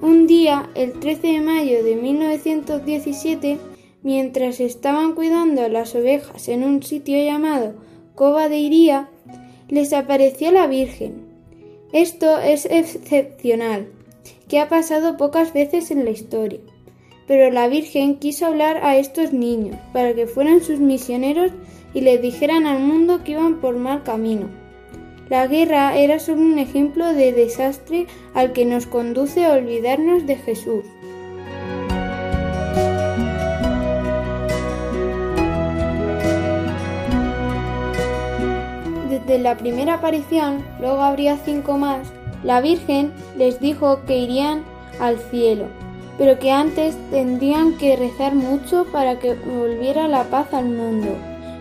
Un 0.00 0.26
día, 0.26 0.70
el 0.74 0.92
13 0.92 1.26
de 1.26 1.40
mayo 1.40 1.84
de 1.84 1.96
1917, 1.96 3.58
mientras 4.02 4.60
estaban 4.60 5.14
cuidando 5.14 5.68
las 5.68 5.94
ovejas 5.94 6.48
en 6.48 6.62
un 6.64 6.82
sitio 6.82 7.22
llamado 7.22 7.74
Cova 8.14 8.48
de 8.48 8.58
Iría, 8.58 9.08
les 9.68 9.92
apareció 9.92 10.50
la 10.50 10.66
Virgen. 10.66 11.26
Esto 11.92 12.38
es 12.38 12.66
excepcional, 12.66 13.88
que 14.48 14.60
ha 14.60 14.68
pasado 14.68 15.16
pocas 15.16 15.52
veces 15.52 15.90
en 15.90 16.04
la 16.04 16.10
historia. 16.10 16.60
Pero 17.26 17.50
la 17.50 17.68
Virgen 17.68 18.16
quiso 18.16 18.46
hablar 18.46 18.78
a 18.82 18.96
estos 18.96 19.32
niños 19.32 19.76
para 19.92 20.14
que 20.14 20.26
fueran 20.26 20.62
sus 20.62 20.80
misioneros 20.80 21.52
y 21.94 22.00
les 22.00 22.20
dijeran 22.20 22.66
al 22.66 22.80
mundo 22.80 23.22
que 23.24 23.32
iban 23.32 23.60
por 23.60 23.76
mal 23.76 24.02
camino. 24.02 24.48
La 25.28 25.46
guerra 25.46 25.98
era 25.98 26.18
solo 26.18 26.40
un 26.40 26.58
ejemplo 26.58 27.12
de 27.12 27.32
desastre 27.32 28.06
al 28.32 28.52
que 28.52 28.64
nos 28.64 28.86
conduce 28.86 29.44
a 29.44 29.52
olvidarnos 29.52 30.26
de 30.26 30.36
Jesús. 30.36 30.84
Desde 39.28 39.42
la 39.42 39.58
primera 39.58 39.94
aparición, 39.96 40.64
luego 40.80 41.02
habría 41.02 41.36
cinco 41.36 41.76
más, 41.76 42.08
la 42.42 42.62
Virgen 42.62 43.12
les 43.36 43.60
dijo 43.60 44.00
que 44.06 44.16
irían 44.16 44.62
al 45.00 45.18
cielo, 45.18 45.66
pero 46.16 46.38
que 46.38 46.50
antes 46.50 46.96
tendrían 47.10 47.76
que 47.76 47.94
rezar 47.96 48.34
mucho 48.34 48.86
para 48.90 49.18
que 49.18 49.34
volviera 49.34 50.08
la 50.08 50.24
paz 50.24 50.54
al 50.54 50.70
mundo 50.70 51.08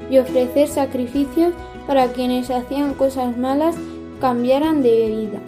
y 0.10 0.18
ofrecer 0.18 0.70
sacrificios 0.70 1.54
para 1.88 2.14
quienes 2.14 2.50
hacían 2.52 2.94
cosas 2.94 3.38
malas 3.38 3.76
cambiaran 4.22 4.82
de 4.82 5.10
vida. 5.10 5.42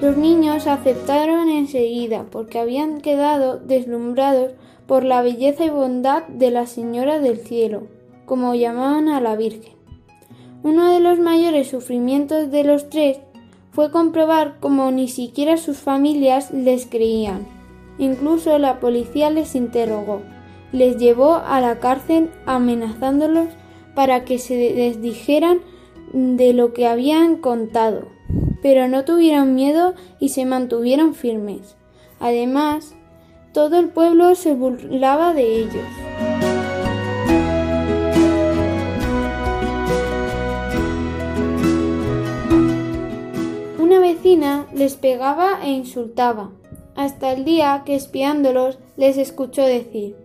Los 0.00 0.16
niños 0.16 0.66
aceptaron 0.66 1.50
enseguida 1.50 2.24
porque 2.32 2.58
habían 2.58 3.00
quedado 3.00 3.60
deslumbrados 3.60 4.54
por 4.88 5.04
la 5.04 5.22
belleza 5.22 5.64
y 5.64 5.70
bondad 5.70 6.24
de 6.26 6.50
la 6.50 6.66
Señora 6.66 7.20
del 7.20 7.38
Cielo, 7.38 7.84
como 8.26 8.56
llamaban 8.56 9.08
a 9.08 9.20
la 9.20 9.36
Virgen. 9.36 9.77
Uno 10.62 10.90
de 10.90 11.00
los 11.00 11.18
mayores 11.18 11.68
sufrimientos 11.68 12.50
de 12.50 12.64
los 12.64 12.90
tres 12.90 13.18
fue 13.70 13.92
comprobar 13.92 14.56
cómo 14.58 14.90
ni 14.90 15.06
siquiera 15.06 15.56
sus 15.56 15.78
familias 15.78 16.50
les 16.52 16.86
creían. 16.86 17.46
Incluso 17.98 18.58
la 18.58 18.80
policía 18.80 19.30
les 19.30 19.54
interrogó, 19.54 20.22
les 20.72 20.96
llevó 20.96 21.34
a 21.36 21.60
la 21.60 21.78
cárcel 21.78 22.30
amenazándolos 22.46 23.48
para 23.94 24.24
que 24.24 24.38
se 24.38 24.54
desdijeran 24.54 25.60
de 26.12 26.52
lo 26.52 26.72
que 26.72 26.86
habían 26.86 27.36
contado, 27.36 28.08
pero 28.62 28.88
no 28.88 29.04
tuvieron 29.04 29.54
miedo 29.54 29.94
y 30.18 30.30
se 30.30 30.44
mantuvieron 30.44 31.14
firmes. 31.14 31.76
Además, 32.20 32.94
todo 33.52 33.78
el 33.78 33.88
pueblo 33.88 34.34
se 34.34 34.54
burlaba 34.54 35.34
de 35.34 35.60
ellos. 35.60 35.86
Vecina 44.18 44.66
les 44.74 44.96
pegaba 44.96 45.60
e 45.62 45.70
insultaba, 45.70 46.50
hasta 46.96 47.30
el 47.30 47.44
día 47.44 47.82
que 47.86 47.94
espiándolos 47.94 48.78
les 48.96 49.16
escuchó 49.16 49.62
decir 49.62 50.16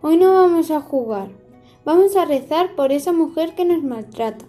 Hoy 0.00 0.16
no 0.16 0.32
vamos 0.32 0.70
a 0.70 0.80
jugar, 0.80 1.28
vamos 1.84 2.14
a 2.14 2.24
rezar 2.24 2.76
por 2.76 2.92
esa 2.92 3.12
mujer 3.12 3.56
que 3.56 3.64
nos 3.64 3.82
maltrata. 3.82 4.44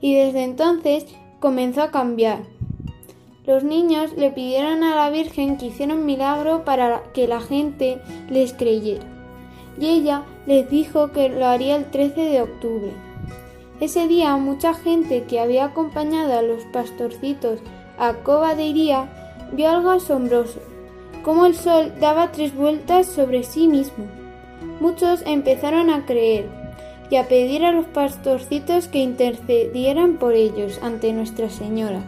Y 0.00 0.14
desde 0.14 0.42
entonces 0.42 1.04
comenzó 1.38 1.82
a 1.82 1.90
cambiar. 1.90 2.44
Los 3.46 3.62
niños 3.62 4.12
le 4.16 4.30
pidieron 4.30 4.84
a 4.84 4.94
la 4.94 5.10
Virgen 5.10 5.58
que 5.58 5.66
hiciera 5.66 5.92
un 5.92 6.06
milagro 6.06 6.64
para 6.64 7.02
que 7.12 7.28
la 7.28 7.40
gente 7.40 8.00
les 8.30 8.54
creyera. 8.54 9.04
Y 9.78 9.86
ella 9.86 10.22
les 10.46 10.70
dijo 10.70 11.12
que 11.12 11.28
lo 11.28 11.44
haría 11.44 11.76
el 11.76 11.90
13 11.90 12.20
de 12.22 12.40
octubre. 12.40 12.92
Ese 13.80 14.08
día 14.08 14.34
mucha 14.36 14.72
gente 14.72 15.24
que 15.24 15.40
había 15.40 15.66
acompañado 15.66 16.38
a 16.38 16.42
los 16.42 16.64
pastorcitos 16.72 17.60
a 17.98 18.14
Cova 18.14 18.54
de 18.54 18.64
Iría 18.66 19.08
vio 19.52 19.70
algo 19.70 19.90
asombroso, 19.90 20.60
como 21.22 21.46
el 21.46 21.54
sol 21.54 21.92
daba 22.00 22.32
tres 22.32 22.54
vueltas 22.54 23.06
sobre 23.06 23.42
sí 23.42 23.68
mismo. 23.68 24.04
Muchos 24.80 25.22
empezaron 25.26 25.90
a 25.90 26.04
creer 26.06 26.46
y 27.10 27.16
a 27.16 27.28
pedir 27.28 27.64
a 27.64 27.72
los 27.72 27.86
pastorcitos 27.86 28.88
que 28.88 28.98
intercedieran 28.98 30.16
por 30.16 30.34
ellos 30.34 30.80
ante 30.82 31.12
Nuestra 31.12 31.48
Señora. 31.48 32.00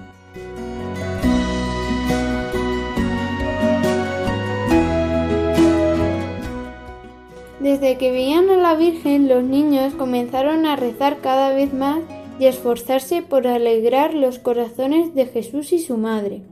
Desde 7.60 7.98
que 7.98 8.10
veían 8.10 8.48
a 8.48 8.56
la 8.56 8.74
Virgen, 8.74 9.28
los 9.28 9.42
niños 9.42 9.92
comenzaron 9.94 10.66
a 10.66 10.76
rezar 10.76 11.18
cada 11.18 11.50
vez 11.50 11.74
más 11.74 11.98
y 12.38 12.46
esforzarse 12.46 13.22
por 13.22 13.46
alegrar 13.46 14.14
los 14.14 14.38
corazones 14.38 15.14
de 15.14 15.26
Jesús 15.26 15.72
y 15.72 15.78
su 15.78 15.96
madre. 15.96 16.42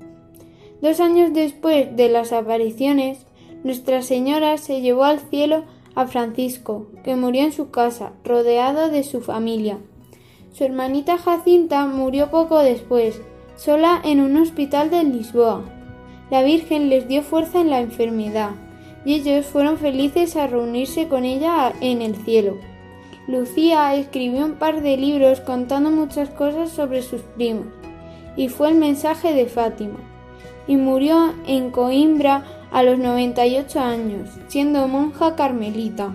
Dos 0.80 1.01
años 1.01 1.32
después 1.32 1.97
de 1.97 2.09
las 2.09 2.32
apariciones, 2.32 3.26
Nuestra 3.64 4.03
Señora 4.03 4.59
se 4.59 4.82
llevó 4.82 5.05
al 5.05 5.20
cielo 5.20 5.64
a 5.95 6.07
Francisco, 6.07 6.89
que 7.03 7.16
murió 7.16 7.45
en 7.45 7.53
su 7.53 7.70
casa, 7.70 8.12
rodeado 8.22 8.91
de 8.91 9.05
su 9.05 9.22
familia. 9.22 9.78
Su 10.53 10.64
hermanita 10.64 11.16
Jacinta 11.16 11.87
murió 11.87 12.30
poco 12.30 12.59
después, 12.59 13.22
sola 13.57 14.01
en 14.05 14.20
un 14.20 14.37
hospital 14.37 14.91
de 14.91 15.03
Lisboa. 15.05 15.64
La 16.30 16.43
Virgen 16.43 16.91
les 16.91 17.09
dio 17.09 17.22
fuerza 17.22 17.61
en 17.61 17.70
la 17.70 17.80
enfermedad, 17.80 18.51
y 19.07 19.14
ellos 19.14 19.47
fueron 19.47 19.78
felices 19.78 20.37
a 20.37 20.47
reunirse 20.47 21.09
con 21.09 21.24
ella 21.24 21.72
en 21.80 22.03
el 22.03 22.16
cielo. 22.16 22.59
Lucía 23.26 23.94
escribió 23.94 24.44
un 24.44 24.54
par 24.54 24.82
de 24.82 24.96
libros 24.98 25.40
contando 25.40 25.90
muchas 25.90 26.28
cosas 26.28 26.70
sobre 26.70 27.00
sus 27.00 27.22
primos, 27.22 27.66
y 28.36 28.48
fue 28.48 28.68
el 28.68 28.74
mensaje 28.74 29.32
de 29.32 29.46
Fátima, 29.46 29.98
y 30.66 30.76
murió 30.76 31.34
en 31.46 31.70
Coimbra 31.70 32.44
a 32.70 32.82
los 32.82 32.98
98 32.98 33.80
años, 33.80 34.28
siendo 34.48 34.86
monja 34.88 35.36
carmelita. 35.36 36.12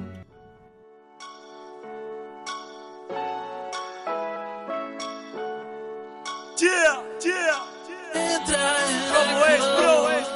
Yeah, 6.59 7.01
yeah. 7.23 7.69
Entra 8.13 8.75
¿Cómo 9.13 9.45
es, 9.45 9.61
bro? 9.79 10.09
Es, 10.09 10.29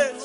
En. 0.00 0.20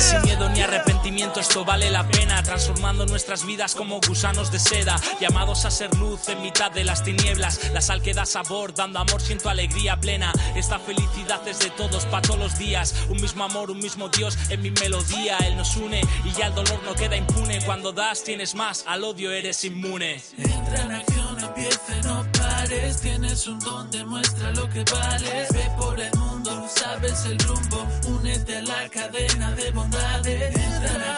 Sin 0.00 0.22
miedo 0.22 0.48
ni 0.50 0.60
arrepentimiento, 0.60 1.40
esto 1.40 1.64
vale 1.64 1.90
la 1.90 2.06
pena. 2.06 2.42
Transformando 2.42 3.06
nuestras 3.06 3.44
vidas 3.44 3.74
como 3.74 4.00
gusanos 4.00 4.50
de 4.50 4.58
seda. 4.58 5.00
Llamados 5.20 5.64
a 5.64 5.70
ser 5.70 5.94
luz 5.96 6.28
en 6.28 6.40
mitad 6.42 6.70
de 6.70 6.84
las 6.84 7.02
tinieblas. 7.02 7.70
La 7.72 7.80
sal 7.80 8.02
que 8.02 8.14
da 8.14 8.24
sabor, 8.24 8.74
dando 8.74 8.98
amor, 8.98 9.20
siento 9.20 9.48
alegría 9.48 9.98
plena. 10.00 10.32
Esta 10.54 10.78
felicidad 10.78 11.46
es 11.46 11.58
de 11.58 11.70
todos, 11.70 12.06
para 12.06 12.22
todos 12.22 12.38
los 12.38 12.58
días. 12.58 12.94
Un 13.08 13.20
mismo 13.20 13.44
amor, 13.44 13.70
un 13.70 13.78
mismo 13.78 14.08
Dios 14.08 14.38
en 14.48 14.62
mi 14.62 14.70
melodía. 14.70 15.36
Él 15.38 15.56
nos 15.56 15.76
une 15.76 16.00
y 16.24 16.32
ya 16.32 16.46
el 16.46 16.54
dolor 16.54 16.80
no 16.84 16.94
queda 16.94 17.16
impune. 17.16 17.60
Cuando 17.64 17.92
das, 17.92 18.22
tienes 18.24 18.54
más, 18.54 18.84
al 18.86 19.04
odio 19.04 19.32
eres 19.32 19.64
inmune. 19.64 20.22
Entra 20.38 20.82
en 20.82 20.92
acción, 20.92 21.38
empieza, 21.40 22.00
no 22.04 22.37
Tienes 22.68 23.46
un 23.46 23.58
don, 23.60 23.90
demuestra 23.90 24.52
lo 24.52 24.68
que 24.68 24.84
vales. 24.92 25.48
Ve 25.54 25.70
por 25.78 25.98
el 25.98 26.14
mundo, 26.18 26.66
sabes 26.68 27.24
el 27.24 27.38
rumbo. 27.38 27.86
Únete 28.08 28.58
a 28.58 28.62
la 28.62 28.86
cadena 28.90 29.52
de 29.52 29.70
bondades. 29.70 30.54
Entra 30.54 31.16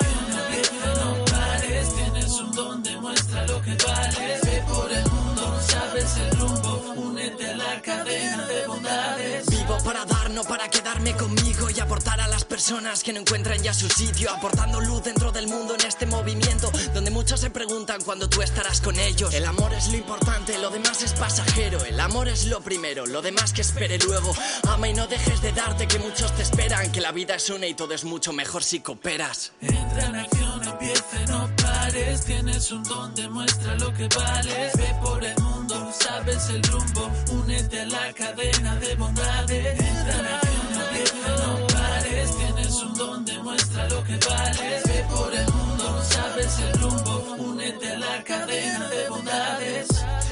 no 0.95 1.25
pares. 1.25 1.95
Tienes 1.97 2.31
un 2.41 2.53
don, 2.53 2.83
demuestra 2.85 3.45
lo 3.49 3.61
que 3.63 3.75
vales. 3.85 4.41
Ve 4.45 4.63
por 4.69 4.93
el 4.93 5.11
mundo, 5.11 5.30
sabes 5.63 6.17
el 6.17 6.31
rumbo. 6.39 6.95
Únete 6.97 7.47
a 7.51 7.57
la 7.57 7.83
cadena 7.83 8.47
de 8.47 8.67
bondades. 8.67 9.47
Vivo 9.47 9.79
para 9.85 10.05
dar, 10.05 10.31
no 10.31 10.45
para 10.45 10.69
quedarme 10.69 11.15
conmigo 11.15 11.71
y 11.71 11.81
aportar 11.81 12.21
a 12.21 12.29
las 12.29 12.45
personas 12.45 13.03
que 13.03 13.13
no 13.13 13.21
encuentran 13.21 13.63
ya 13.63 13.73
su 13.73 13.89
sitio, 13.89 14.31
aportando 14.31 14.81
luz 14.81 15.03
dentro 15.05 15.33
del 15.33 15.47
mundo 15.47 15.75
en 15.75 15.87
este 15.87 16.07
movimiento, 16.07 16.71
donde 16.95 17.11
muchos 17.11 17.41
se 17.41 17.51
preguntan 17.51 18.03
cuándo 18.03 18.29
tú 18.29 18.43
estarás 18.43 18.81
con 18.81 18.99
ellos. 18.99 19.33
El 19.35 19.47
amor 19.47 19.73
es 19.75 19.89
lo 19.89 19.97
importante, 19.97 20.59
lo 20.59 20.71
demás 20.71 21.03
es 21.03 21.13
pasajero, 21.15 21.85
el 21.85 21.99
amor 22.01 22.29
es 22.29 22.47
lo 22.47 22.61
primero, 22.61 23.07
lo 23.07 23.23
demás 23.23 23.53
que 23.53 23.63
espere 23.63 23.99
luego. 23.99 24.35
Ama 24.69 24.89
y 24.89 24.95
no 24.95 25.07
dejes 25.07 25.41
de 25.43 25.53
darte 25.53 25.87
que 25.87 25.99
muchos 25.99 26.35
te 26.37 26.43
esperan, 26.43 26.91
que 26.93 27.01
la 27.01 27.13
vida 27.13 27.35
es 27.35 27.49
una 27.51 27.67
y 27.67 27.75
todo 27.75 27.95
es 27.95 28.05
mucho 28.05 28.33
mejor 28.33 28.63
si 28.63 28.81
cooperas. 28.81 29.53
Entra 29.61 30.07
en 30.07 30.17
acción, 30.17 30.65
empieza, 30.65 31.27
no 31.29 31.51
pares. 31.57 32.25
Tienes 32.25 32.71
un 32.73 32.83
don, 32.85 33.15
demuestra 33.15 33.75
lo 33.77 33.93
que 33.95 34.09
vales. 34.09 34.73
Ve 34.77 34.95
por 35.03 35.25
el 35.25 35.35
mundo, 35.41 35.50
sabes 35.93 36.51
el 36.51 36.63
rumbo. 36.65 37.11
Únete 37.33 37.81
a 37.81 37.87
la 37.87 38.13
cadena 38.13 38.77
de 38.77 38.95
bondades. 38.97 39.81
Entra 39.81 40.15
en 40.19 40.27
acción, 40.27 40.83
empieza, 40.83 41.29
no 41.47 41.67
pares. 41.67 42.37
Tienes 42.37 42.75
un 42.75 42.95
don, 42.95 43.25
demuestra 43.25 43.89
lo 43.89 44.05
que 44.05 44.19
vales. 44.29 44.83
Ve 44.85 45.05
por 45.11 45.35
el 45.35 45.53
mundo, 45.53 46.03
sabes 46.05 46.59
el 46.59 46.81
rumbo. 46.81 47.37
Únete 47.39 47.93
a 47.93 47.99
la 47.99 48.25
cadena 48.25 48.89
de 48.89 49.09
bondades. 49.09 49.50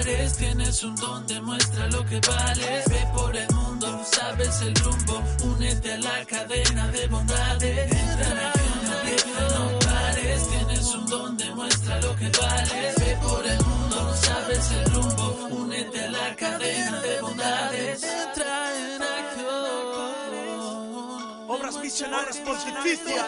Pares. 0.00 0.36
Tienes 0.36 0.82
un 0.82 0.94
don, 0.96 1.26
demuestra 1.26 1.86
lo 1.88 2.04
que 2.04 2.20
vales. 2.20 2.84
Ve 2.88 3.06
por 3.14 3.36
el 3.36 3.48
mundo, 3.54 4.02
sabes 4.04 4.60
el 4.62 4.74
rumbo. 4.76 5.22
Únete 5.44 5.92
a 5.92 5.98
la 5.98 6.24
cadena 6.24 6.88
de 6.88 7.06
bondades. 7.08 7.92
Entra 7.92 8.26
en 8.26 8.38
acción, 8.38 8.96
empieza, 8.96 9.58
no 9.58 9.78
pares. 9.78 10.48
Tienes 10.48 10.94
un 10.94 11.06
don, 11.06 11.36
demuestra 11.36 12.00
lo 12.00 12.16
que 12.16 12.30
vales. 12.40 12.94
Ve 12.98 13.18
por 13.22 13.46
el 13.46 13.64
mundo, 13.64 14.14
sabes 14.16 14.70
el 14.70 14.84
rumbo. 14.92 15.48
Únete 15.50 16.04
a 16.04 16.10
la 16.10 16.36
cadena 16.36 17.00
de 17.00 17.20
bondades. 17.20 18.02
Entra 18.02 18.78
en 18.78 19.00
Obras 21.48 21.76
misionales 21.78 22.36
pontificias. 22.36 23.26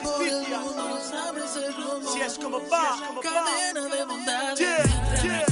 Si 2.13 2.21
es 2.21 2.39
como 2.39 2.61
va, 2.69 3.01
cadena 3.21 3.89
de 3.89 4.05
bondades. 4.05 5.52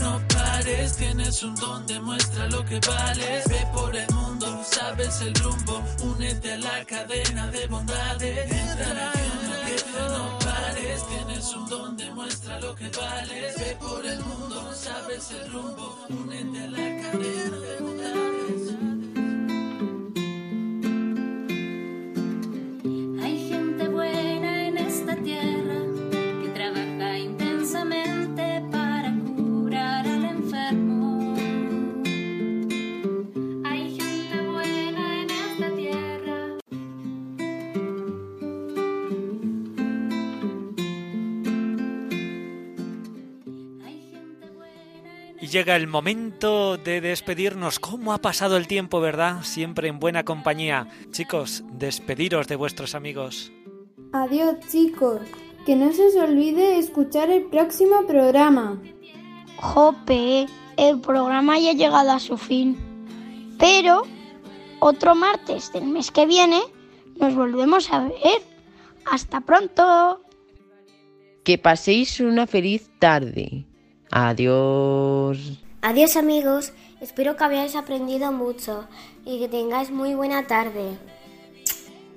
No 0.00 0.20
pares. 0.28 0.96
Tienes 0.96 1.42
un 1.42 1.54
don, 1.54 1.86
demuestra 1.86 2.48
lo 2.48 2.64
que 2.64 2.80
vales. 2.80 3.44
Ve 3.48 3.66
por 3.72 3.94
el 3.94 4.06
mundo, 4.14 4.62
sabes 4.64 5.20
el 5.20 5.34
rumbo. 5.34 5.82
Únete 6.02 6.52
a 6.52 6.58
la 6.58 6.84
cadena 6.84 7.46
de 7.48 7.66
bondades. 7.66 8.50
Entra 8.50 9.12
empieza, 9.12 10.08
no 10.08 10.38
pares. 10.38 11.06
Tienes 11.08 11.54
un 11.54 11.68
don, 11.68 11.96
demuestra 11.96 12.60
lo 12.60 12.74
que 12.74 12.88
vales. 12.88 13.56
Ve 13.58 13.76
por 13.80 14.04
el 14.04 14.20
mundo, 14.20 14.72
sabes 14.74 15.30
el 15.30 15.52
rumbo. 15.52 15.98
Únete 16.08 16.58
a 16.58 16.66
la 16.70 17.02
cadena 17.02 17.56
de 17.58 17.76
bondades. 17.80 18.47
Llega 45.50 45.76
el 45.76 45.86
momento 45.86 46.76
de 46.76 47.00
despedirnos. 47.00 47.78
¿Cómo 47.78 48.12
ha 48.12 48.18
pasado 48.18 48.56
el 48.56 48.66
tiempo, 48.66 49.00
verdad? 49.00 49.42
Siempre 49.42 49.88
en 49.88 49.98
buena 49.98 50.24
compañía. 50.24 50.88
Chicos, 51.10 51.64
despediros 51.72 52.46
de 52.48 52.56
vuestros 52.56 52.94
amigos. 52.94 53.52
Adiós 54.12 54.56
chicos, 54.70 55.20
que 55.66 55.76
no 55.76 55.92
se 55.92 56.06
os 56.06 56.16
olvide 56.16 56.78
escuchar 56.78 57.30
el 57.30 57.44
próximo 57.44 58.06
programa. 58.06 58.80
Jope, 59.56 60.46
el 60.76 61.00
programa 61.00 61.58
ya 61.58 61.70
ha 61.70 61.74
llegado 61.74 62.10
a 62.12 62.20
su 62.20 62.38
fin. 62.38 62.76
Pero 63.58 64.02
otro 64.80 65.14
martes 65.14 65.72
del 65.72 65.84
mes 65.84 66.10
que 66.10 66.26
viene 66.26 66.60
nos 67.16 67.34
volvemos 67.34 67.92
a 67.92 68.04
ver. 68.04 68.42
Hasta 69.04 69.40
pronto. 69.40 70.22
Que 71.44 71.58
paséis 71.58 72.20
una 72.20 72.46
feliz 72.46 72.90
tarde. 72.98 73.67
Adiós. 74.10 75.58
Adiós 75.82 76.16
amigos, 76.16 76.72
espero 77.00 77.36
que 77.36 77.44
habéis 77.44 77.76
aprendido 77.76 78.32
mucho 78.32 78.88
y 79.24 79.38
que 79.38 79.48
tengáis 79.48 79.90
muy 79.90 80.14
buena 80.14 80.46
tarde. 80.46 80.98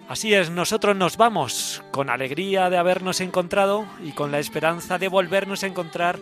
Así 0.08 0.34
es, 0.34 0.50
nosotros 0.50 0.96
nos 0.96 1.16
vamos 1.16 1.82
con 1.92 2.10
alegría 2.10 2.70
de 2.70 2.78
habernos 2.78 3.22
encontrado 3.22 3.86
y 4.04 4.12
con 4.12 4.32
la 4.32 4.39
esperanza 4.39 4.98
de 4.98 5.08
volvernos 5.08 5.64
a 5.64 5.68
encontrar 5.68 6.20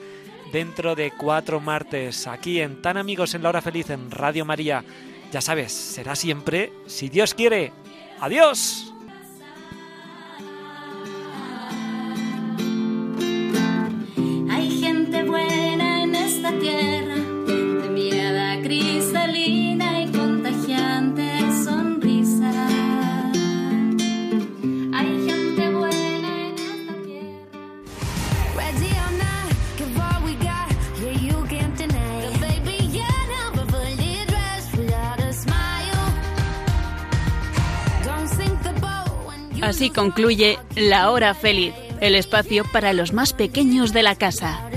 dentro 0.52 0.96
de 0.96 1.12
cuatro 1.12 1.60
martes 1.60 2.28
aquí 2.28 2.60
en 2.60 2.82
Tan 2.82 2.98
Amigos 2.98 3.34
en 3.34 3.44
la 3.44 3.50
Hora 3.50 3.62
Feliz 3.62 3.90
en 3.90 4.12
Radio 4.12 4.46
María. 4.46 4.84
Ya 5.32 5.42
sabes, 5.42 5.72
será 5.72 6.16
siempre, 6.16 6.72
si 6.86 7.10
Dios 7.10 7.34
quiere. 7.34 7.72
Adiós. 8.20 8.94
Esta 16.50 16.60
tierra, 16.60 17.16
de 17.16 17.90
mirada 17.90 18.62
cristalina 18.62 20.02
y 20.02 20.12
contagiante 20.12 21.40
sonrisa. 21.64 22.52
Hay 24.94 25.28
gente 25.28 25.70
buena 25.72 26.48
en 26.48 26.56
esta 26.58 26.94
Ready 28.56 28.92
or 28.96 29.12
not, 29.18 29.50
give 29.78 30.00
all 30.00 30.24
we 30.24 30.34
got. 30.36 30.70
Yeah, 31.00 31.14
you 31.22 31.46
can't 31.48 31.78
deny 31.78 32.24
it. 32.26 32.40
Baby, 32.40 32.78
you're 32.92 33.28
never 33.28 33.66
fully 33.70 34.26
dressed 34.28 34.76
without 34.76 35.20
a 35.20 35.34
smile. 35.34 36.14
Don't 38.04 38.28
sink 38.28 38.62
the 38.64 38.74
boat 38.82 39.28
when 39.28 39.56
you 39.56 39.64
Así 39.64 39.90
concluye 39.92 40.58
La 40.76 41.12
Hora 41.12 41.34
Feliz, 41.36 41.74
el 42.02 42.16
espacio 42.16 42.64
para 42.64 42.94
los 42.94 43.14
más 43.14 43.34
pequeños 43.34 43.94
de 43.94 44.04
la 44.04 44.16
casa. 44.16 44.69